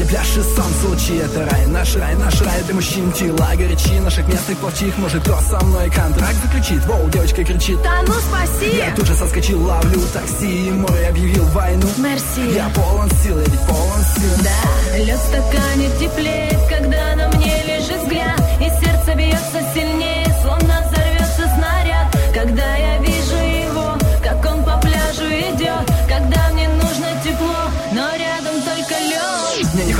пляж 0.08 0.38
и 0.38 0.42
солнце 0.42 0.88
лучи 0.88 1.16
Это 1.18 1.46
рай, 1.50 1.68
наш 1.68 1.96
рай, 1.96 2.16
наш 2.16 2.42
рай 2.42 2.62
для 2.64 2.74
мужчин 2.76 3.12
Тела 3.12 3.50
горячи, 3.56 4.00
наших 4.00 4.28
мест 4.28 4.50
и 4.50 4.56
плохих 4.56 4.98
Может, 4.98 5.24
кто 5.24 5.40
со 5.42 5.64
мной 5.64 5.90
контракт 5.90 6.36
заключит? 6.44 6.86
Воу, 6.86 7.10
девочка 7.10 7.44
кричит. 7.44 7.82
Да 7.84 8.02
ну 8.06 8.14
спаси! 8.14 8.78
Я 8.78 8.96
тут 8.96 9.06
же 9.06 9.14
соскочил, 9.16 9.62
ловлю 9.64 10.02
такси 10.14 10.68
И 10.68 10.72
море 10.72 11.08
объявил 11.10 11.44
войну. 11.46 11.88
Мерси. 11.98 12.54
Я 12.54 12.70
полон 12.70 13.10
сил, 13.24 13.38
я 13.38 13.46
ведь 13.46 13.62
полон 13.62 14.02
сил. 14.16 14.44
Да, 14.44 14.98
лед 14.98 15.20
в 15.20 15.28
стакане 15.28 15.90
теплеет, 16.00 16.60
когда 16.70 17.16
на 17.16 17.38
мне 17.38 17.64
лежит 17.64 18.02
взгляд 18.02 18.42
И 18.60 18.70
сердце 18.84 19.16
бьется 19.16 19.62
сильнее, 19.74 19.87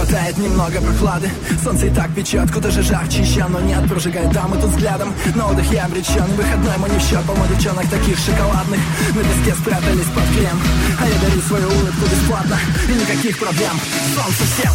хватает 0.08 0.38
немного 0.38 0.82
прохлады. 0.82 1.30
Солнце 1.64 1.88
и 1.88 1.90
так 1.90 2.14
печет, 2.14 2.52
куда 2.52 2.70
же 2.70 2.82
жарче 2.82 3.22
еще 3.22 3.46
Но 3.48 3.60
нет, 3.60 3.88
прожигает 3.90 4.32
там 4.32 4.54
и 4.56 4.62
тут 4.62 4.72
взглядом. 4.72 5.14
На 5.36 5.48
отдых 5.48 5.72
я 5.72 5.86
обречен, 5.86 6.26
выходной 6.36 6.78
мой 6.78 6.90
не 6.90 6.98
в 6.98 7.02
счет 7.02 7.24
Полно 7.26 7.46
девчонок 7.48 7.90
таких 7.90 8.18
шоколадных. 8.18 8.80
На 9.16 9.22
песке 9.22 9.54
спрятались 9.60 10.10
под 10.16 10.24
крем 10.36 10.62
А 11.02 11.08
я 11.08 11.20
дарю 11.22 11.42
свою 11.42 11.68
улыбку 11.68 12.06
бесплатно. 12.06 12.58
И 12.88 12.94
никаких 12.94 13.38
проблем, 13.38 13.80
солнце 14.16 14.44
всем. 14.46 14.74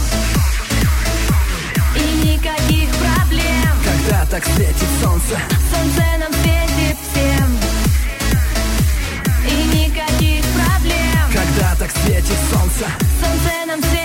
И 1.96 2.26
никаких 2.26 2.88
проблем. 2.96 3.72
Когда 3.84 4.26
так 4.26 4.44
светит 4.44 4.88
солнце? 5.02 5.38
Солнце 5.72 6.02
нам 6.20 6.32
светит 6.42 6.98
всем. 7.10 7.48
И 9.48 9.78
никаких 9.78 10.44
проблем. 10.44 11.26
Когда 11.32 11.74
так 11.78 11.90
светит 11.90 12.38
солнце? 12.50 12.86
Солнце 13.20 13.66
нам 13.66 13.80
светит 13.80 14.01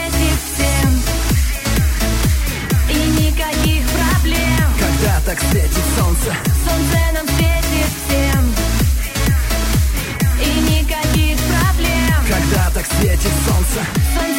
проблем. 4.28 4.68
Когда 4.80 5.20
так 5.26 5.40
светит 5.40 5.84
солнце? 5.98 6.36
Солнце 6.66 6.98
нам 7.14 7.28
светит 7.28 7.92
всем. 8.08 8.56
И 10.44 10.60
никаких 10.72 11.38
проблем. 11.38 12.20
Когда 12.28 12.70
так 12.74 12.86
светит 12.86 13.32
солнце? 13.46 13.80
Солнце 14.16 14.37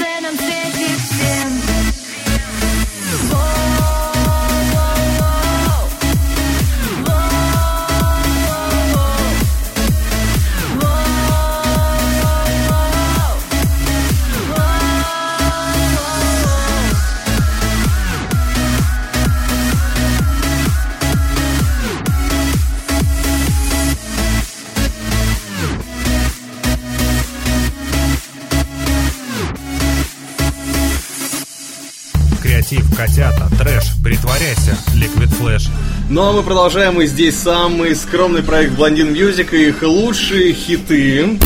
позитив, 32.68 32.96
котята, 32.96 33.48
трэш, 33.58 33.94
притворяйся, 34.02 34.76
Liquid 34.94 35.30
Flash. 35.40 35.70
Ну 36.10 36.22
а 36.22 36.32
мы 36.32 36.42
продолжаем, 36.42 37.00
и 37.00 37.06
здесь 37.06 37.36
самый 37.36 37.94
скромный 37.94 38.42
проект 38.42 38.72
Bland'1n 38.74 39.12
Music 39.12 39.54
и 39.54 39.68
их 39.68 39.82
лучшие 39.82 40.52
хиты, 40.52 41.38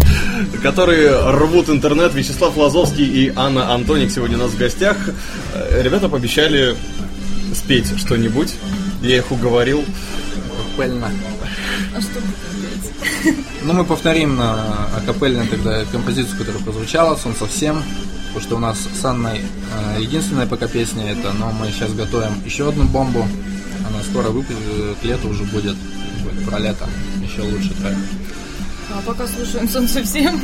которые 0.62 1.30
рвут 1.30 1.68
интернет. 1.68 2.14
Вячеслав 2.14 2.56
Лазовский 2.56 3.04
и 3.04 3.32
Анна 3.34 3.72
Антоник 3.72 4.10
сегодня 4.10 4.36
у 4.36 4.40
нас 4.40 4.50
в 4.50 4.58
гостях. 4.58 4.96
Э, 5.54 5.82
Ребята 5.82 6.08
пообещали 6.08 6.74
спеть 7.54 7.86
что-нибудь. 7.98 8.54
Я 9.02 9.18
их 9.18 9.30
уговорил. 9.30 9.84
Акапельно. 10.74 11.10
А 11.96 12.00
что? 12.00 12.20
Ну, 13.62 13.72
мы 13.74 13.84
повторим 13.84 14.36
на 14.36 14.88
акапельно 14.96 15.46
тогда 15.46 15.84
композицию, 15.84 16.38
которая 16.38 16.62
прозвучала, 16.62 17.16
«Сон 17.16 17.34
совсем», 17.36 17.82
потому 18.32 18.46
что 18.46 18.56
у 18.56 18.60
нас 18.60 18.78
с 18.78 19.04
Анной 19.04 19.40
э, 19.40 20.00
единственная 20.00 20.46
пока 20.46 20.66
песня 20.66 21.12
это, 21.12 21.32
но 21.32 21.50
мы 21.52 21.70
сейчас 21.70 21.92
готовим 21.92 22.42
еще 22.46 22.68
одну 22.68 22.84
бомбу. 22.84 23.26
Она 23.86 24.02
скоро 24.10 24.28
выпустит, 24.28 24.56
к 25.00 25.04
лету 25.04 25.28
уже 25.28 25.44
будет, 25.44 25.76
будет 26.22 26.48
про 26.48 26.58
лето, 26.58 26.86
еще 27.22 27.42
лучше 27.42 27.74
трек. 27.74 27.96
А 28.90 29.02
пока 29.04 29.26
слушаем 29.26 29.68
солнце 29.68 30.02
всем. 30.02 30.40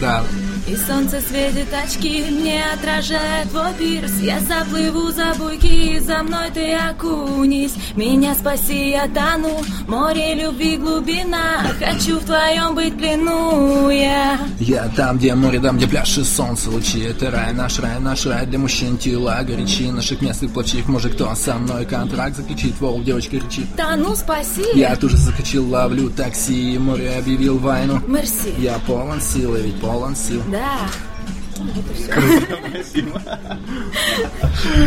Да, 0.00 0.22
И 0.66 0.76
солнце 0.76 1.20
светит 1.20 1.72
очки, 1.72 2.24
мне 2.30 2.62
отражает 2.72 3.50
твой 3.50 3.72
пирс. 3.78 4.12
Я 4.20 4.38
заплыву 4.40 5.10
за 5.10 5.34
буйки, 5.36 5.98
за 5.98 6.22
мной 6.22 6.50
ты 6.52 6.74
окунись. 6.74 7.74
Меня 7.96 8.34
спаси, 8.34 8.90
я 8.90 9.08
тону, 9.08 9.62
море 9.88 10.34
любви 10.34 10.76
глубина. 10.76 11.66
Хочу 11.78 12.18
в 12.18 12.24
твоем 12.24 12.74
быть 12.74 12.96
плену 12.96 13.90
я. 13.90 14.38
Я 14.60 14.88
там, 14.96 15.18
где 15.18 15.34
море, 15.34 15.60
там, 15.60 15.76
где 15.76 15.86
пляж 15.86 16.18
и 16.18 16.24
солнце 16.24 16.70
лучи. 16.70 17.00
Это 17.00 17.30
рай, 17.30 17.52
наш 17.52 17.78
рай, 17.78 17.98
наш 17.98 18.26
рай 18.26 18.46
для 18.46 18.58
мужчин. 18.58 18.98
Тела 18.98 19.40
горячи, 19.42 19.90
наших 19.90 20.20
мест 20.20 20.42
и 20.42 20.48
плочих 20.48 20.86
Может, 20.88 21.14
кто 21.14 21.34
со 21.34 21.54
мной 21.54 21.86
контракт 21.86 22.36
заключит? 22.36 22.78
Волк, 22.80 23.04
девочка 23.04 23.40
кричит 23.40 23.66
Тону, 23.76 24.14
спаси, 24.14 24.64
Я 24.74 24.94
тут 24.96 25.12
же 25.12 25.16
закачил, 25.16 25.68
ловлю 25.68 26.10
такси. 26.10 26.76
Море 26.78 27.16
объявил 27.18 27.58
войну. 27.58 28.00
Мерси. 28.06 28.54
Я 28.58 28.78
полон 28.86 29.20
силы, 29.20 29.60
ведь 29.62 29.80
полон 29.80 30.14
сил 30.14 30.42
Да, 30.50 30.88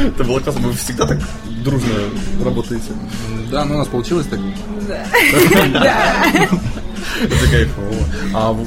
Это 0.07 0.23
было 0.23 0.39
классно, 0.39 0.67
вы 0.67 0.73
всегда 0.73 1.05
так 1.05 1.19
дружно 1.63 1.93
работаете. 2.43 2.91
Да, 3.51 3.65
ну 3.65 3.75
у 3.75 3.77
нас 3.79 3.87
получилось 3.87 4.27
так. 4.27 4.39
Это 7.21 7.47
кайфово. 7.51 8.05
А 8.33 8.57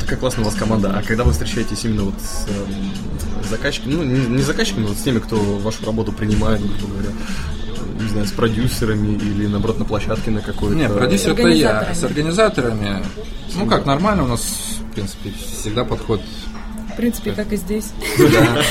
такая 0.00 0.18
классная 0.18 0.42
у 0.42 0.46
вас 0.46 0.54
команда. 0.54 0.94
А 0.96 1.02
когда 1.02 1.24
вы 1.24 1.32
встречаетесь 1.32 1.84
именно 1.84 2.04
вот 2.04 2.14
с 2.20 2.46
эм, 2.48 2.92
заказчиками, 3.48 3.94
ну, 3.94 4.02
не, 4.04 4.42
заказчиками, 4.42 4.86
вот 4.86 4.96
с 4.96 5.02
теми, 5.02 5.18
кто 5.18 5.36
вашу 5.36 5.84
работу 5.84 6.12
принимает, 6.12 6.60
грубо 6.60 6.94
говоря, 6.94 7.10
не 8.00 8.08
знаю, 8.08 8.26
с 8.26 8.32
продюсерами 8.32 9.16
или, 9.16 9.46
наоборот, 9.46 9.78
на 9.78 9.84
площадке 9.84 10.30
на 10.30 10.40
какой-то... 10.40 10.74
Не, 10.74 10.88
продюсер 10.88 11.32
это 11.32 11.48
я. 11.48 11.94
С 11.94 12.04
организаторами, 12.04 13.04
ну 13.54 13.66
как, 13.66 13.86
нормально 13.86 14.24
у 14.24 14.28
нас, 14.28 14.73
в 14.94 14.96
принципе, 14.96 15.32
всегда 15.32 15.84
подход. 15.84 16.20
В 16.92 16.96
принципе, 16.96 17.32
как 17.32 17.52
и 17.52 17.56
здесь. 17.56 17.90
Да. 18.16 18.62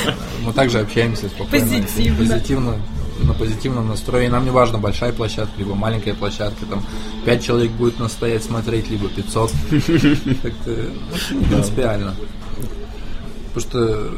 Мы 0.46 0.54
также 0.54 0.80
общаемся 0.80 1.28
спокойно. 1.28 1.66
Позитивно. 1.66 2.18
Позитивно. 2.18 2.80
На 3.20 3.34
позитивном 3.34 3.90
настрое. 3.90 4.26
И 4.26 4.30
нам 4.30 4.46
не 4.46 4.52
важно, 4.52 4.78
большая 4.78 5.12
площадка, 5.12 5.54
либо 5.58 5.76
маленькая 5.76 6.14
площадка. 6.14 6.66
Там 6.66 6.86
5 7.26 7.44
человек 7.44 7.72
будет 7.72 8.00
нас 8.00 8.14
стоять 8.14 8.44
смотреть, 8.44 8.90
либо 8.90 9.10
500. 9.10 9.52
Как-то 10.42 10.70
ну, 11.32 11.40
не 11.40 11.46
принципиально. 11.46 12.16
Потому 13.54 13.70
что 13.70 14.12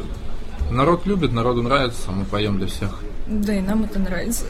народ 0.70 1.06
любит, 1.06 1.32
народу 1.32 1.62
нравится, 1.62 2.12
мы 2.12 2.24
поем 2.24 2.58
для 2.58 2.68
всех. 2.68 3.00
Да, 3.28 3.54
и 3.56 3.60
нам 3.60 3.82
это 3.84 3.98
нравится. 3.98 4.44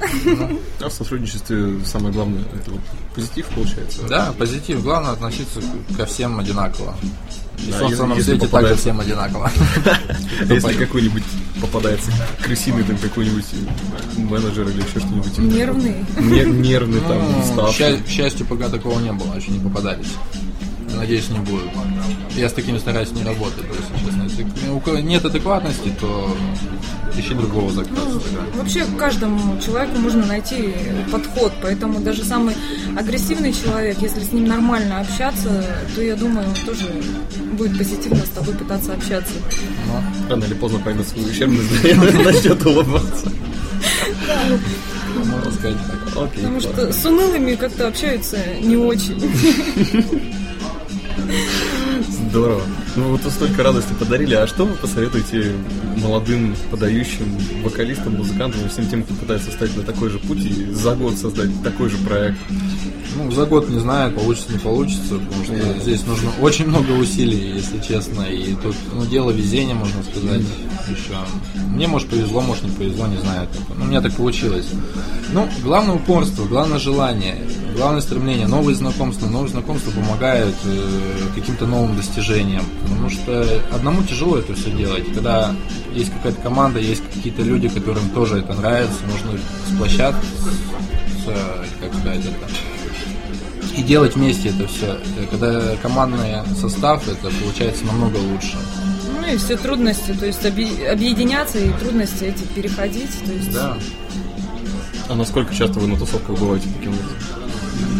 А 0.81 0.89
в 0.89 0.93
сотрудничестве 0.93 1.81
самое 1.87 2.13
главное 2.13 2.43
это 2.55 2.71
вот 2.73 2.81
позитив 3.15 3.47
получается. 3.47 4.03
Да, 4.09 4.35
позитив. 4.39 4.83
Главное 4.83 5.13
относиться 5.13 5.61
ко 5.97 6.05
всем 6.05 6.39
одинаково. 6.39 6.95
И 7.67 7.71
Да, 7.71 7.79
солнце 7.79 8.05
если- 8.17 8.33
если 8.35 8.47
также 8.49 8.75
всем 8.77 9.01
одинаково. 9.01 9.51
Если 10.47 10.75
какой-нибудь 10.75 11.23
попадается 11.63 12.11
крысиный 12.43 12.83
там 12.85 12.99
какой-нибудь 12.99 13.47
менеджер 14.19 14.69
или 14.69 14.77
еще 14.83 15.01
что-нибудь. 15.01 15.39
Нервный. 15.39 16.05
Не- 16.21 16.45
нервный 16.45 17.01
там 17.01 17.19
Ну, 17.33 17.45
став. 17.45 17.71
к 17.75 17.81
сча- 17.81 18.03
к 18.05 18.09
счастью, 18.09 18.45
пока 18.47 18.69
такого 18.69 19.01
не 19.01 19.13
было, 19.13 19.35
еще 19.37 19.53
не 19.53 19.59
попадались. 19.59 20.13
Надеюсь, 20.95 21.29
не 21.31 21.39
будет. 21.39 21.71
Я 22.37 22.49
с 22.51 22.53
такими 22.53 22.79
стараюсь 22.79 23.11
не 23.13 23.23
работать, 23.25 23.65
если 23.69 24.05
честно. 24.05 24.23
Если 24.25 25.01
нет 25.03 25.25
адекватности, 25.25 25.91
то 26.01 26.37
ищи 27.19 27.35
другого 27.35 27.71
заказа. 27.73 28.21
тогда. 28.21 28.41
Вообще 28.55 28.85
каждому 28.99 29.61
человеку 29.61 29.99
можно 29.99 30.27
найти 30.27 30.75
подход, 31.11 31.53
поэтому 31.63 32.01
даже 32.01 32.25
самый 32.25 32.55
агрессивный 32.97 33.53
человек, 33.53 33.99
если 34.01 34.21
с 34.21 34.33
ним 34.33 34.47
нормально 34.47 35.01
общаться, 35.01 35.65
то 35.95 36.03
я 36.03 36.17
думаю, 36.17 36.47
он 36.49 36.55
тоже 36.65 36.87
будет 37.53 37.77
позитивно 37.79 38.25
с 38.25 38.31
тобой 38.31 38.55
пытаться 38.55 38.93
общаться. 38.93 39.33
Рано 40.29 40.45
или 40.45 40.55
поздно 40.55 40.79
поймет 40.81 41.07
свою 41.07 41.29
ущербность 41.29 41.85
и 41.85 41.95
начнет 42.25 42.65
улыбаться. 42.65 43.31
Можно 45.25 45.51
сказать 45.53 45.77
так. 45.87 46.25
Окей, 46.25 46.43
Потому 46.43 46.61
что 46.61 46.93
с 46.93 47.05
унылыми 47.05 47.55
как-то 47.55 47.89
общаются 47.89 48.39
не 48.63 48.77
очень. 48.77 49.21
Здорово. 52.31 52.63
Ну 52.97 53.11
вот 53.11 53.23
вы 53.23 53.31
столько 53.31 53.63
радости 53.63 53.93
подарили. 53.99 54.35
А 54.35 54.47
что 54.47 54.65
вы 54.65 54.75
посоветуете 54.75 55.53
молодым 55.97 56.57
подающим 56.71 57.39
вокалистам, 57.63 58.17
музыкантам 58.17 58.65
и 58.65 58.69
всем 58.69 58.89
тем, 58.89 59.03
кто 59.05 59.15
пытается 59.15 59.51
стать 59.51 59.77
на 59.77 59.83
такой 59.83 60.11
же 60.11 60.19
путь 60.19 60.45
и 60.45 60.71
за 60.73 60.95
год 60.97 61.17
создать 61.17 61.51
такой 61.63 61.89
же 61.89 61.97
проект? 61.99 62.39
Ну, 63.17 63.31
за 63.31 63.47
год 63.47 63.69
не 63.71 63.79
знаю, 63.79 64.13
получится, 64.13 64.53
не 64.53 64.59
получится, 64.59 65.15
потому 65.15 65.45
что 65.45 65.81
здесь 65.81 66.05
нужно 66.07 66.31
очень 66.41 66.67
много 66.67 66.93
усилий, 66.93 67.55
если 67.55 67.79
честно. 67.81 68.23
И 68.23 68.55
тут, 68.55 68.75
ну, 68.93 69.07
дело 69.07 69.31
везения, 69.31 69.75
можно 69.75 70.03
сказать, 70.03 70.43
еще. 70.89 71.17
Мне, 71.69 71.87
может, 71.87 72.09
повезло, 72.09 72.43
может, 72.43 72.65
не 72.65 72.71
повезло, 72.71 73.07
не 73.07 73.19
знаю. 73.19 73.49
Как. 73.49 73.77
Ну, 73.79 73.85
у 73.85 73.89
меня 73.89 74.03
так 74.03 74.13
получилось. 74.13 74.67
Ну, 75.33 75.49
главное 75.63 75.95
упорство, 75.95 76.45
главное 76.45 76.79
желание, 76.79 77.39
главное 77.77 78.01
стремление. 78.01 78.47
Новые 78.47 78.75
знакомства, 78.75 79.27
новые 79.27 79.51
знакомства 79.51 79.91
помогают 79.91 80.57
э, 80.65 80.89
каким-то 81.35 81.67
новым 81.67 81.97
достижениям. 81.97 82.65
Потому 82.83 83.11
что 83.11 83.47
одному 83.73 84.03
тяжело 84.03 84.39
это 84.39 84.55
все 84.55 84.71
делать. 84.71 85.13
Когда 85.15 85.55
есть 85.95 86.11
какая-то 86.13 86.41
команда, 86.41 86.81
есть 86.81 87.03
какие-то 87.15 87.43
люди, 87.43 87.69
которым 87.69 88.09
тоже 88.11 88.39
это 88.39 88.55
нравится, 88.55 88.99
нужно 89.11 89.39
сплощать, 89.69 90.15
с, 91.25 91.29
э, 91.29 91.65
как 91.81 91.95
сказать, 92.01 92.25
это, 92.25 93.77
и 93.77 93.83
делать 93.83 94.17
вместе 94.17 94.49
это 94.49 94.67
все. 94.67 94.99
Когда 95.31 95.77
командный 95.83 96.35
состав, 96.59 97.07
это 97.09 97.31
получается 97.43 97.85
намного 97.85 98.17
лучше. 98.17 98.57
Ну 99.21 99.33
и 99.35 99.37
все 99.37 99.57
трудности, 99.57 100.13
то 100.13 100.25
есть 100.27 100.43
объ- 100.45 100.87
объединяться 100.89 101.59
и 101.59 101.71
трудности 101.73 102.25
эти 102.25 102.45
переходить. 102.55 103.11
То 103.25 103.33
есть 103.33 103.53
Да. 103.53 103.77
А 105.09 105.15
насколько 105.15 105.55
часто 105.55 105.79
вы 105.79 105.87
на 105.89 105.97
тусовках 105.99 106.37
бываете 106.39 106.69
таким 106.77 106.93
образом? 106.93 107.17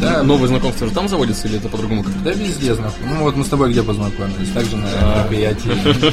Да, 0.01 0.23
Новые 0.23 0.49
знакомства 0.49 0.87
же 0.87 0.93
там 0.93 1.09
заводятся 1.09 1.49
или 1.49 1.59
это 1.59 1.69
по-другому 1.69 2.03
как-то? 2.03 2.19
Да 2.21 2.33
везде 2.33 2.75
знакомы. 2.75 3.15
Ну 3.15 3.21
вот 3.23 3.37
мы 3.37 3.45
с 3.45 3.49
тобой 3.49 3.71
где 3.71 3.83
познакомились? 3.83 4.51
Также 4.51 4.77
на 4.77 4.87
мероприятии. 4.87 5.71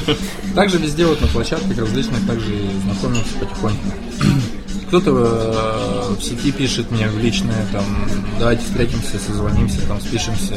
Также 0.56 0.78
везде 0.78 1.06
вот 1.06 1.20
на 1.22 1.28
площадках 1.28 1.78
различных 1.78 2.26
также 2.28 2.56
и 2.56 2.70
знакомимся 2.84 3.34
потихоньку. 3.40 3.94
Кто-то 4.88 5.10
э, 5.10 6.14
в 6.14 6.24
сети 6.24 6.52
пишет 6.52 6.92
мне 6.92 7.08
в 7.08 7.18
личное, 7.18 7.66
там, 7.72 7.84
давайте 8.40 8.64
встретимся, 8.64 9.18
созвонимся, 9.18 9.82
там, 9.88 10.00
спишемся, 10.00 10.56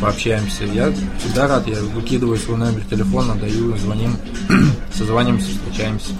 пообщаемся. 0.00 0.64
Я 0.64 0.90
всегда 1.20 1.46
рад, 1.46 1.66
я 1.68 1.76
выкидываю 1.80 2.38
свой 2.38 2.56
номер 2.56 2.82
телефона, 2.88 3.34
даю, 3.34 3.76
звоним, 3.76 4.16
созваниваемся, 4.94 5.50
встречаемся. 5.50 6.12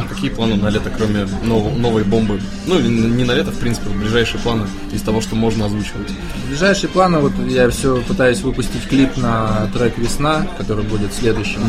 А 0.00 0.06
какие 0.08 0.30
планы 0.30 0.56
на 0.56 0.68
лето, 0.68 0.90
кроме 0.96 1.26
нов- 1.42 1.76
новой 1.76 2.04
бомбы? 2.04 2.40
Ну, 2.66 2.78
не 2.80 3.24
на 3.24 3.32
лето, 3.32 3.50
в 3.50 3.58
принципе, 3.58 3.88
ближайшие 3.90 4.40
планы 4.40 4.66
из 4.92 5.02
того, 5.02 5.20
что 5.20 5.36
можно 5.36 5.66
озвучивать. 5.66 6.08
Ближайшие 6.48 6.88
планы, 6.90 7.18
вот 7.18 7.32
я 7.48 7.68
все 7.70 8.00
пытаюсь 8.02 8.40
выпустить 8.40 8.86
клип 8.88 9.16
на 9.16 9.68
трек 9.74 9.98
«Весна», 9.98 10.46
который 10.58 10.84
будет 10.84 11.12
следующим. 11.12 11.60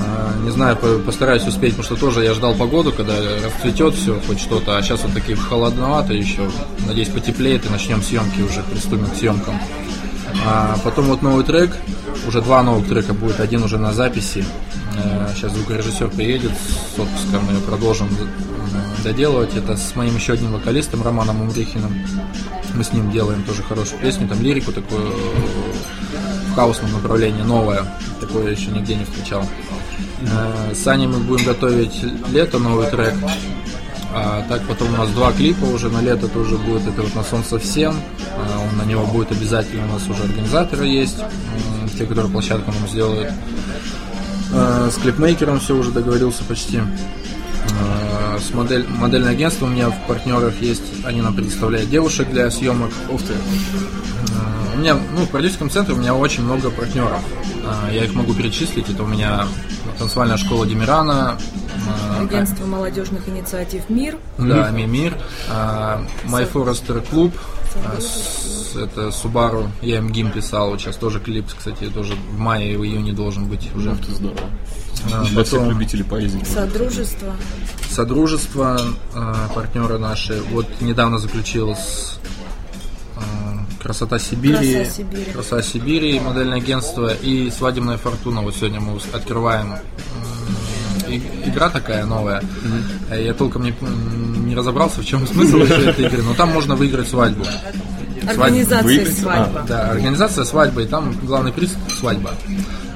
А, 0.00 0.30
Не 0.44 0.50
знаю, 0.50 0.76
по- 0.76 0.98
постараюсь 0.98 1.46
успеть, 1.46 1.76
потому 1.76 1.84
что 1.84 1.96
тоже 1.96 2.24
я 2.24 2.34
ждал 2.34 2.54
погоду, 2.54 2.92
когда 2.92 3.12
расцветет 3.44 3.94
все, 3.94 4.18
хоть 4.26 4.40
что-то, 4.40 4.76
а 4.78 4.82
сейчас 4.82 5.02
вот 5.02 5.12
такие 5.12 5.36
холодновато 5.36 6.12
еще. 6.14 6.50
Надеюсь, 6.86 7.08
потеплеет 7.08 7.66
и 7.66 7.68
начнем 7.68 8.02
съемки 8.02 8.40
уже, 8.40 8.62
приступим 8.62 9.06
к 9.06 9.14
съемкам. 9.16 9.60
А 10.46 10.76
потом 10.84 11.06
вот 11.06 11.22
новый 11.22 11.44
трек, 11.44 11.76
уже 12.26 12.40
два 12.40 12.62
новых 12.62 12.88
трека 12.88 13.12
будет, 13.14 13.40
один 13.40 13.62
уже 13.62 13.78
на 13.78 13.92
записи. 13.92 14.44
Э, 15.04 15.28
Сейчас 15.34 15.52
звукорежиссер 15.52 16.08
приедет 16.08 16.52
с 16.52 16.98
отпуска, 16.98 17.40
мы 17.40 17.60
продолжим 17.60 18.08
э, 18.08 19.02
доделывать. 19.04 19.54
Это 19.56 19.76
с 19.76 19.94
моим 19.94 20.16
еще 20.16 20.34
одним 20.34 20.52
вокалистом 20.52 21.02
Романом 21.02 21.40
Умрихиным. 21.42 21.94
Мы 22.74 22.84
с 22.84 22.92
ним 22.92 23.10
делаем 23.10 23.42
тоже 23.44 23.62
хорошую 23.62 24.00
песню, 24.00 24.28
там 24.28 24.42
лирику 24.42 24.72
такую 24.72 25.12
в 26.50 26.54
хаосном 26.54 26.92
направлении, 26.92 27.42
новое. 27.42 27.84
Такое 28.20 28.50
еще 28.50 28.70
нигде 28.70 28.96
не 28.96 29.04
встречал. 29.04 29.44
Э, 30.22 30.74
С 30.74 30.86
Аней 30.86 31.06
мы 31.06 31.18
будем 31.18 31.44
готовить 31.46 32.02
лето, 32.32 32.58
новый 32.58 32.88
трек. 32.90 33.14
А 34.12 34.44
так 34.48 34.62
потом 34.66 34.92
у 34.92 34.96
нас 34.96 35.08
два 35.10 35.30
клипа 35.32 35.64
уже 35.66 35.88
на 35.88 36.00
лето 36.00 36.26
тоже 36.26 36.58
будет. 36.58 36.86
Это 36.88 37.02
вот 37.02 37.14
на 37.14 37.22
солнце 37.22 37.60
всем. 37.60 37.94
Он 38.72 38.76
на 38.76 38.82
него 38.82 39.06
будет 39.06 39.30
обязательно. 39.30 39.84
У 39.86 39.92
нас 39.92 40.08
уже 40.08 40.24
организаторы 40.24 40.86
есть, 40.86 41.18
те, 41.96 42.06
которые 42.06 42.28
площадку 42.32 42.72
нам 42.72 42.88
сделают. 42.88 43.32
А, 44.52 44.90
С 44.90 44.96
клипмейкером 44.96 45.60
все 45.60 45.74
уже 45.76 45.90
договорился 45.90 46.44
почти. 46.44 46.80
А, 46.80 48.38
С 48.38 48.52
модель, 48.54 48.86
модельное 48.88 49.30
агентство 49.32 49.66
у 49.66 49.68
меня 49.68 49.90
в 49.90 50.06
партнерах 50.06 50.54
есть. 50.60 50.82
Они 51.04 51.20
нам 51.20 51.34
предоставляют 51.34 51.90
девушек 51.90 52.30
для 52.30 52.50
съемок. 52.50 52.90
Ух 53.10 53.20
ты. 53.22 53.34
У 54.74 54.78
меня, 54.78 54.96
ну, 55.14 55.22
в 55.24 55.28
продюсерском 55.28 55.68
центре 55.70 55.94
у 55.94 55.98
меня 55.98 56.14
очень 56.14 56.42
много 56.42 56.70
партнеров. 56.70 57.20
Я 57.92 58.04
их 58.04 58.14
могу 58.14 58.32
перечислить. 58.34 58.88
Это 58.88 59.02
у 59.02 59.06
меня 59.06 59.46
танцевальная 59.98 60.38
школа 60.38 60.66
Демирана, 60.66 61.36
Агентство 62.20 62.66
молодежных 62.66 63.28
инициатив 63.28 63.88
«Мир». 63.88 64.16
да, 64.38 64.70
Мимир, 64.70 65.16
My 65.48 66.50
Forester 66.50 67.04
Club, 67.10 67.32
это 68.76 69.08
Subaru, 69.08 69.68
я 69.82 69.98
им 69.98 70.10
гимн 70.10 70.30
писал, 70.32 70.70
вот 70.70 70.80
сейчас 70.80 70.96
тоже 70.96 71.20
клип, 71.20 71.46
кстати, 71.56 71.84
тоже 71.90 72.14
в 72.14 72.38
мае 72.38 72.72
и 72.72 72.76
в 72.76 72.84
июне 72.84 73.12
должен 73.12 73.46
быть 73.46 73.68
уже. 73.74 73.94
Здорово. 74.08 74.40
А, 75.12 75.24
Для 75.24 75.44
всех 75.44 75.58
потом 75.60 75.70
любителей 75.70 76.04
поездить. 76.04 76.46
Содружество. 76.46 77.34
Содружество, 77.90 78.80
а, 79.14 79.48
партнеры 79.54 79.98
наши, 79.98 80.40
вот 80.52 80.66
недавно 80.80 81.18
заключил 81.18 81.74
с 81.74 82.18
а, 83.16 83.20
Красота 83.82 84.18
Сибири, 84.18 84.74
Краса 84.74 84.90
Сибири. 84.90 85.24
Краса 85.32 85.62
Сибири, 85.62 86.20
модельное 86.20 86.58
агентство 86.58 87.12
и 87.14 87.50
Свадебная 87.50 87.96
Фортуна. 87.98 88.42
Вот 88.42 88.54
сегодня 88.56 88.80
мы 88.80 88.98
открываем 89.12 89.74
и- 89.74 89.78
игра 91.18 91.70
такая 91.70 92.04
новая. 92.06 92.42
Э, 93.10 93.22
Я 93.22 93.34
толком 93.34 93.64
не, 93.64 93.74
не 94.44 94.54
разобрался, 94.54 95.00
в 95.00 95.04
чем 95.04 95.26
смысл 95.26 95.58
этой 95.58 96.06
игры, 96.06 96.22
но 96.22 96.34
там 96.34 96.50
можно 96.50 96.76
выиграть 96.76 97.08
свадьбу. 97.08 97.44
Организация 98.26 98.84
выиграть? 98.84 99.18
свадьба. 99.18 99.64
Да, 99.66 99.90
организация 99.90 100.44
свадьбы, 100.44 100.84
и 100.84 100.86
там 100.86 101.14
главный 101.22 101.52
приз 101.52 101.74
свадьба. 101.98 102.32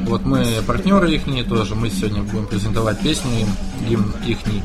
Вот 0.01 0.25
мы 0.25 0.47
партнеры 0.67 1.13
их 1.13 1.23
тоже, 1.49 1.75
мы 1.75 1.89
сегодня 1.89 2.23
будем 2.23 2.47
презентовать 2.47 3.01
песню 3.01 3.31
им, 3.41 3.49
гимн 3.89 4.13
ихний. 4.27 4.63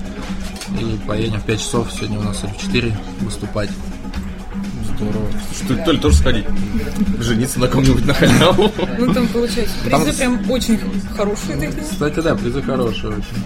И 0.80 1.00
поедем 1.08 1.40
в 1.40 1.46
5 1.46 1.60
часов, 1.60 1.88
сегодня 1.92 2.20
у 2.20 2.24
нас 2.24 2.44
в 2.44 2.62
4 2.62 2.96
выступать. 3.22 3.70
Здорово. 5.00 5.28
Что, 5.56 5.76
то 5.86 5.92
ли 5.92 5.98
тоже 6.00 6.16
сходить? 6.18 6.46
Жениться 7.20 7.60
на 7.60 7.68
ком-нибудь 7.68 8.06
на 8.06 8.14
халяву? 8.14 8.72
Ну, 8.98 9.14
там, 9.14 9.28
получается, 9.28 9.74
Там 9.90 10.02
призы 10.04 10.14
с- 10.14 10.18
прям 10.20 10.52
очень 10.52 10.80
хорошие 11.16 11.56
такие. 11.58 11.84
Кстати, 11.90 12.20
да, 12.20 12.36
призы 12.36 12.62
хорошие 12.62 13.10
очень. 13.14 13.44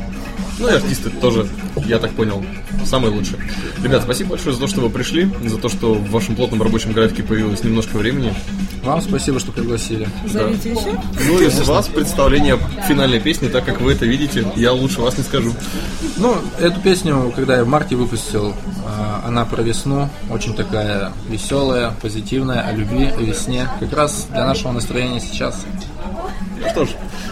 Ну 0.59 0.67
и 0.69 0.71
артисты 0.71 1.09
тоже, 1.09 1.47
я 1.87 1.97
так 1.99 2.11
понял, 2.11 2.43
самые 2.85 3.11
лучшие. 3.11 3.37
Ребят, 3.83 4.03
спасибо 4.03 4.31
большое 4.31 4.53
за 4.55 4.61
то, 4.61 4.67
что 4.67 4.81
вы 4.81 4.89
пришли, 4.89 5.29
за 5.45 5.57
то, 5.57 5.67
что 5.69 5.93
в 5.95 6.09
вашем 6.11 6.35
плотном 6.35 6.61
рабочем 6.61 6.91
графике 6.93 7.23
появилось 7.23 7.63
немножко 7.63 7.97
времени. 7.97 8.33
Вам 8.83 9.01
спасибо, 9.01 9.39
что 9.39 9.51
пригласили. 9.51 10.07
Зовите 10.25 10.71
еще. 10.71 10.99
Ну 11.27 11.39
и 11.39 11.49
с 11.49 11.65
вас 11.65 11.87
представление 11.87 12.59
финальной 12.87 13.21
песни, 13.21 13.47
так 13.47 13.63
как 13.63 13.79
вы 13.79 13.93
это 13.93 14.05
видите, 14.05 14.45
я 14.55 14.73
лучше 14.73 14.99
вас 14.99 15.17
не 15.17 15.23
скажу. 15.23 15.53
Ну, 16.17 16.35
эту 16.59 16.81
песню, 16.81 17.31
когда 17.33 17.57
я 17.57 17.63
в 17.63 17.67
марте 17.67 17.95
выпустил, 17.95 18.53
а, 18.85 19.23
она 19.25 19.45
про 19.45 19.61
весну, 19.61 20.09
очень 20.29 20.53
такая 20.53 21.13
веселая, 21.29 21.93
позитивная, 22.01 22.61
о 22.61 22.73
любви, 22.73 23.05
о 23.05 23.21
весне. 23.21 23.69
Как 23.79 23.93
раз 23.93 24.27
для 24.29 24.45
нашего 24.45 24.73
настроения 24.73 25.21
сейчас. 25.21 25.63
Ну 26.59 26.69
что 26.69 26.85
ж, 26.85 26.89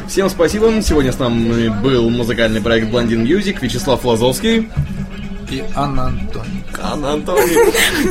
всем 0.07 0.29
спасибо. 0.29 0.81
Сегодня 0.81 1.11
с 1.11 1.19
нами 1.19 1.67
был 1.81 2.09
музыкальный 2.09 2.61
проект 2.61 2.87
Blending 2.87 3.25
Music, 3.25 3.57
Вячеслав 3.61 4.03
Лазовский. 4.05 4.69
И 5.49 5.63
Анна 5.75 6.05
Антон. 6.05 6.45
Анна 6.79 7.13
Антоний. 7.13 7.57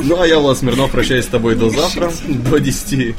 Ну 0.03 0.19
а 0.19 0.27
я, 0.27 0.39
Влад 0.39 0.57
Смирнов, 0.57 0.91
прощаюсь 0.91 1.25
с 1.25 1.29
тобой 1.29 1.55
до 1.55 1.69
завтра, 1.69 2.11
до 2.27 2.59
10 2.59 3.15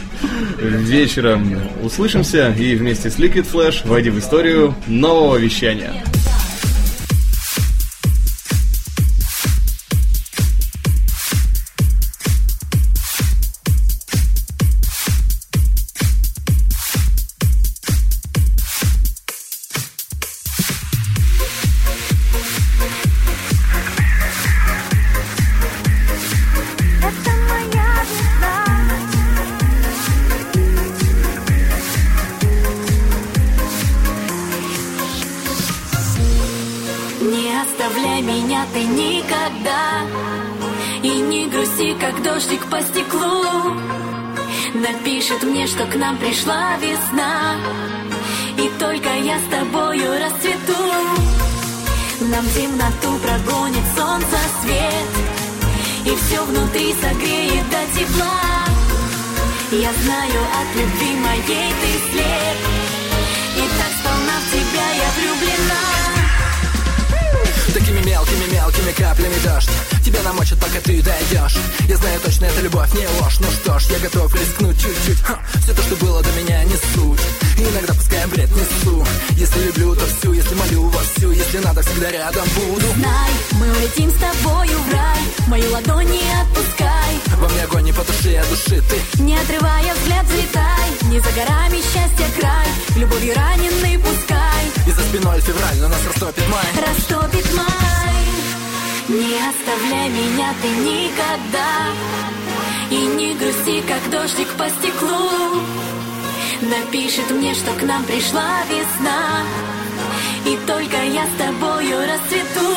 вечера. 0.60 1.40
Услышимся 1.82 2.54
и 2.58 2.74
вместе 2.74 3.10
с 3.10 3.18
Liquid 3.18 3.46
Flash 3.50 3.86
войди 3.86 4.10
в 4.10 4.18
историю 4.18 4.74
нового 4.86 5.36
вещания. 5.36 6.04
Каплями 69.12 69.34
дождь. 69.44 69.70
Тебя 70.04 70.22
намочат, 70.22 70.58
пока 70.58 70.80
ты 70.80 71.02
дойдешь 71.02 71.56
Я 71.88 71.96
знаю 71.96 72.20
точно, 72.20 72.46
это 72.46 72.60
любовь, 72.62 72.92
не 72.94 73.06
ложь. 73.20 73.38
Ну 73.40 73.46
что 73.50 73.78
ж, 73.78 73.84
я 73.90 73.98
готов 73.98 74.34
рискнуть 74.34 74.80
чуть-чуть. 74.80 75.18
Все 75.62 75.74
то, 75.74 75.82
что 75.82 75.96
было 75.96 76.22
до 76.22 76.30
меня, 76.32 76.64
не 76.64 76.76
суть. 76.76 77.20
И 77.58 77.62
Иногда 77.62 77.94
пускай 77.94 78.26
бред 78.26 78.50
несу. 78.50 79.04
Если 79.36 79.66
люблю, 79.66 79.94
то 79.94 80.04
всю, 80.06 80.32
если 80.32 80.54
молю 80.54 80.88
вовсю 80.88 81.30
Если 81.30 81.58
надо, 81.58 81.82
всегда 81.82 82.10
рядом 82.10 82.46
буду. 82.56 82.86
Знай, 82.94 83.30
мы 83.52 83.70
улетим 83.70 84.10
с 84.10 84.14
тобою 84.14 84.78
в 84.78 84.92
рай. 84.92 85.22
Мою 85.46 85.70
ладонь 85.72 86.08
не 86.08 86.22
отпускай. 86.40 87.12
Во 87.38 87.48
мне 87.48 87.64
огонь 87.64 87.84
не 87.84 87.92
потуши, 87.92 88.34
а 88.36 88.44
души 88.46 88.82
ты. 88.88 89.22
Не 89.22 89.36
отрывая 89.36 89.94
взгляд, 89.94 90.24
взлетай. 90.26 90.90
Не 91.10 91.20
за 91.20 91.30
горами 91.32 91.76
счастья 91.76 92.26
край. 92.40 92.68
Любовью 92.96 93.34
раненый 93.34 93.98
пускай. 93.98 94.64
И 94.86 94.90
за 94.90 95.02
спиной 95.02 95.40
февраль, 95.40 95.78
но 95.80 95.88
нас 95.88 96.00
растопит 96.06 96.48
май. 96.48 96.86
Растопит 96.86 97.46
май 97.54 98.21
Не 99.08 99.34
оставляй 99.48 100.08
меня 100.10 100.54
ты 100.62 100.68
никогда. 100.68 101.90
И 102.88 103.06
не 103.16 103.34
грусти, 103.34 103.82
как 103.82 104.10
дождик 104.10 104.48
по 104.54 104.68
стеклу. 104.68 105.60
Напишет 106.60 107.28
мне, 107.32 107.52
что 107.54 107.72
к 107.72 107.82
нам 107.82 108.04
пришла 108.04 108.60
весна. 108.70 109.42
И 110.46 110.56
только 110.66 111.02
я 111.02 111.24
с 111.26 111.36
тобою 111.36 111.98
расцвету. 112.06 112.76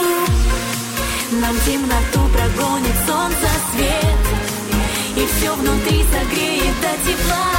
Нам 1.32 1.56
темноту 1.60 2.28
прогонит 2.34 2.96
солнце 3.06 3.48
свет. 3.72 4.26
И 5.18 5.28
все 5.28 5.54
внутри 5.54 6.04
согреет 6.12 6.76
до 6.82 6.92
тепла. 7.06 7.52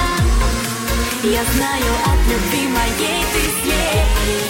Я 1.22 1.44
знаю, 1.55 1.92
от 2.05 2.18
любви 2.33 2.68
моей 2.68 3.22
ты 3.33 3.62
след 3.62 4.45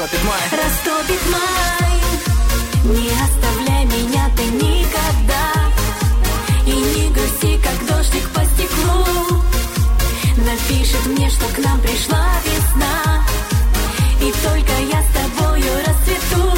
растопит 0.00 0.24
май. 0.24 0.40
Растопит 0.52 1.20
май. 1.30 2.00
Не 2.84 3.10
оставляй 3.10 3.84
меня 3.84 4.30
ты 4.34 4.44
никогда. 4.44 5.52
И 6.66 6.72
не 6.72 7.10
грусти, 7.10 7.58
как 7.58 7.86
дождик 7.86 8.28
по 8.30 8.42
стеклу. 8.44 9.42
Напишет 10.38 11.04
мне, 11.06 11.28
что 11.28 11.44
к 11.48 11.58
нам 11.58 11.78
пришла 11.80 12.26
весна. 12.44 13.24
И 14.20 14.32
только 14.42 14.72
я 14.90 15.02
с 15.02 15.10
тобою 15.12 15.72
расцвету. 15.86 16.50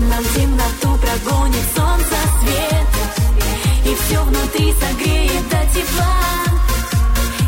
Нам 0.00 0.24
темноту 0.34 0.98
прогонит 0.98 1.64
солнце 1.76 2.16
свет. 2.40 2.88
И 3.84 3.94
все 3.94 4.22
внутри 4.22 4.74
согреет 4.80 5.48
до 5.50 5.58
тепла. 5.74 6.16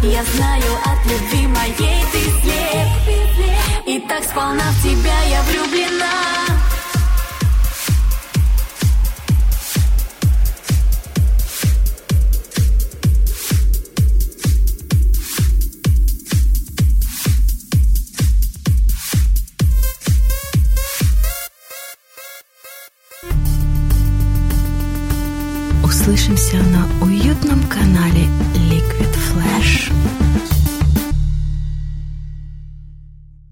Я 0.03 0.23
знаю, 0.37 0.73
от 0.85 0.98